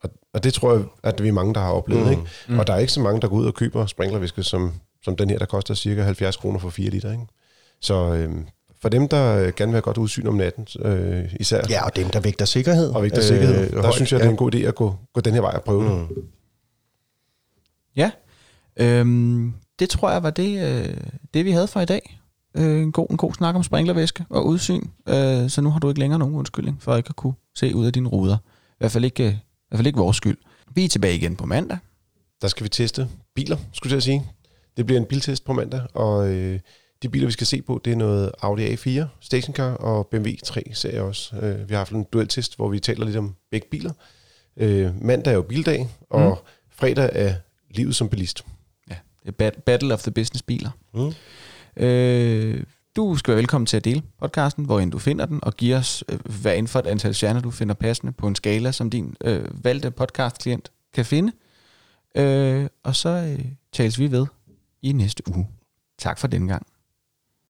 Og, 0.02 0.10
og 0.34 0.44
det 0.44 0.54
tror 0.54 0.72
jeg, 0.72 0.84
at 1.02 1.22
vi 1.22 1.28
er 1.28 1.32
mange, 1.32 1.54
der 1.54 1.60
har 1.60 1.72
oplevet. 1.72 2.04
Mm. 2.04 2.10
Ikke? 2.10 2.22
Mm. 2.48 2.58
Og 2.58 2.66
der 2.66 2.72
er 2.72 2.78
ikke 2.78 2.92
så 2.92 3.00
mange, 3.00 3.20
der 3.20 3.28
går 3.28 3.36
ud 3.36 3.46
og 3.46 3.54
køber 3.54 3.86
sprinklerviske, 3.86 4.42
som, 4.42 4.72
som 5.08 5.16
den 5.16 5.30
her, 5.30 5.38
der 5.38 5.46
koster 5.46 5.74
cirka 5.74 6.02
70 6.02 6.36
kroner 6.36 6.58
for 6.58 6.70
4 6.70 6.90
liter. 6.90 7.12
Ikke? 7.12 7.26
Så, 7.80 8.14
øhm, 8.14 8.46
for 8.82 8.88
dem, 8.88 9.08
der 9.08 9.36
øh, 9.36 9.52
gerne 9.56 9.72
vil 9.72 9.76
have 9.76 9.82
godt 9.82 9.98
udsyn 9.98 10.26
om 10.26 10.34
natten, 10.34 10.66
øh, 10.80 11.34
især. 11.40 11.62
Ja, 11.70 11.84
og 11.84 11.96
dem, 11.96 12.10
der 12.10 12.20
vægter 12.20 12.44
sikkerhed. 12.44 12.90
Og 12.90 13.02
vægter 13.02 13.18
øh, 13.18 13.24
sikkerhed. 13.24 13.70
Der 13.70 13.82
højt, 13.82 13.94
synes 13.94 14.12
jeg, 14.12 14.20
det 14.20 14.26
er 14.26 14.30
en 14.30 14.36
god 14.36 14.54
idé 14.54 14.58
at 14.58 14.74
gå, 14.74 14.94
gå 15.14 15.20
den 15.20 15.34
her 15.34 15.40
vej 15.40 15.52
og 15.54 15.62
prøve 15.62 15.82
mm. 15.82 16.06
det. 16.06 16.24
Ja, 17.96 18.10
øhm, 18.76 19.54
det 19.78 19.90
tror 19.90 20.10
jeg 20.10 20.22
var 20.22 20.30
det, 20.30 20.84
øh, 20.86 20.96
det 21.34 21.44
vi 21.44 21.50
havde 21.50 21.66
for 21.66 21.80
i 21.80 21.84
dag. 21.84 22.20
Øh, 22.54 22.82
en, 22.82 22.92
god, 22.92 23.06
en 23.10 23.16
god 23.16 23.34
snak 23.34 23.54
om 23.54 23.62
sprinklervæske 23.62 24.24
og 24.30 24.46
udsyn. 24.46 24.82
Øh, 25.08 25.50
så 25.50 25.60
nu 25.60 25.70
har 25.70 25.78
du 25.78 25.88
ikke 25.88 26.00
længere 26.00 26.18
nogen 26.18 26.34
undskyldning 26.34 26.82
for 26.82 26.96
ikke 26.96 27.08
at 27.08 27.16
kunne 27.16 27.34
se 27.54 27.74
ud 27.74 27.86
af 27.86 27.92
dine 27.92 28.08
ruder. 28.08 28.36
I 28.70 28.78
hvert 28.78 28.92
fald 28.92 29.04
ikke, 29.04 29.28
i 29.28 29.68
hvert 29.68 29.78
fald 29.78 29.86
ikke 29.86 29.98
vores 29.98 30.16
skyld. 30.16 30.38
Vi 30.74 30.84
er 30.84 30.88
tilbage 30.88 31.16
igen 31.16 31.36
på 31.36 31.46
mandag. 31.46 31.78
Der 32.42 32.48
skal 32.48 32.64
vi 32.64 32.68
teste 32.68 33.08
biler, 33.34 33.56
skulle 33.72 33.94
jeg 33.94 34.02
sige. 34.02 34.24
Det 34.78 34.86
bliver 34.86 35.00
en 35.00 35.06
biltest 35.06 35.44
på 35.44 35.52
mandag, 35.52 35.82
og... 35.94 36.28
Øh, 36.34 36.60
de 37.02 37.08
biler, 37.08 37.26
vi 37.26 37.32
skal 37.32 37.46
se 37.46 37.62
på, 37.62 37.80
det 37.84 37.92
er 37.92 37.96
noget 37.96 38.32
Audi 38.40 38.74
A4 38.74 39.04
stationcar 39.20 39.74
og 39.74 40.06
BMW 40.06 40.30
3 40.44 40.62
serie 40.72 41.02
også. 41.02 41.36
Uh, 41.36 41.68
vi 41.68 41.74
har 41.74 41.76
haft 41.76 41.92
en 41.92 42.06
dueltest, 42.12 42.56
hvor 42.56 42.68
vi 42.68 42.80
taler 42.80 43.04
lidt 43.04 43.16
om 43.16 43.34
begge 43.50 43.68
biler. 43.70 43.92
Uh, 44.56 45.04
mandag 45.04 45.30
er 45.30 45.34
jo 45.34 45.42
bildag, 45.42 45.88
og 46.10 46.30
mm. 46.30 46.50
fredag 46.70 47.10
er 47.12 47.34
livet 47.70 47.96
som 47.96 48.08
bilist. 48.08 48.44
Ja, 48.90 48.96
det 49.26 49.34
er 49.40 49.50
Battle 49.66 49.94
of 49.94 50.02
the 50.02 50.10
Business 50.10 50.42
biler. 50.42 50.70
Mm. 50.94 51.00
Uh, 51.00 52.62
du 52.96 53.16
skal 53.16 53.32
være 53.32 53.38
velkommen 53.38 53.66
til 53.66 53.76
at 53.76 53.84
dele 53.84 54.02
podcasten, 54.20 54.64
hvor 54.64 54.80
end 54.80 54.92
du 54.92 54.98
finder 54.98 55.26
den, 55.26 55.38
og 55.42 55.56
give 55.56 55.76
os, 55.76 56.04
uh, 56.12 56.40
hvad 56.42 56.52
inden 56.52 56.68
for 56.68 56.78
et 56.78 56.86
antal 56.86 57.14
stjerner, 57.14 57.40
du 57.40 57.50
finder 57.50 57.74
passende 57.74 58.12
på 58.12 58.26
en 58.26 58.34
skala, 58.34 58.72
som 58.72 58.90
din 58.90 59.16
uh, 59.26 59.64
valgte 59.64 59.90
podcast-klient 59.90 60.70
kan 60.94 61.04
finde. 61.04 61.32
Uh, 62.18 62.66
og 62.82 62.96
så 62.96 63.34
uh, 63.38 63.44
tales 63.72 63.98
vi 63.98 64.10
ved 64.10 64.26
i 64.82 64.92
næste 64.92 65.22
uge. 65.36 65.48
Tak 65.98 66.18
for 66.18 66.26
den 66.26 66.48
gang. 66.48 66.66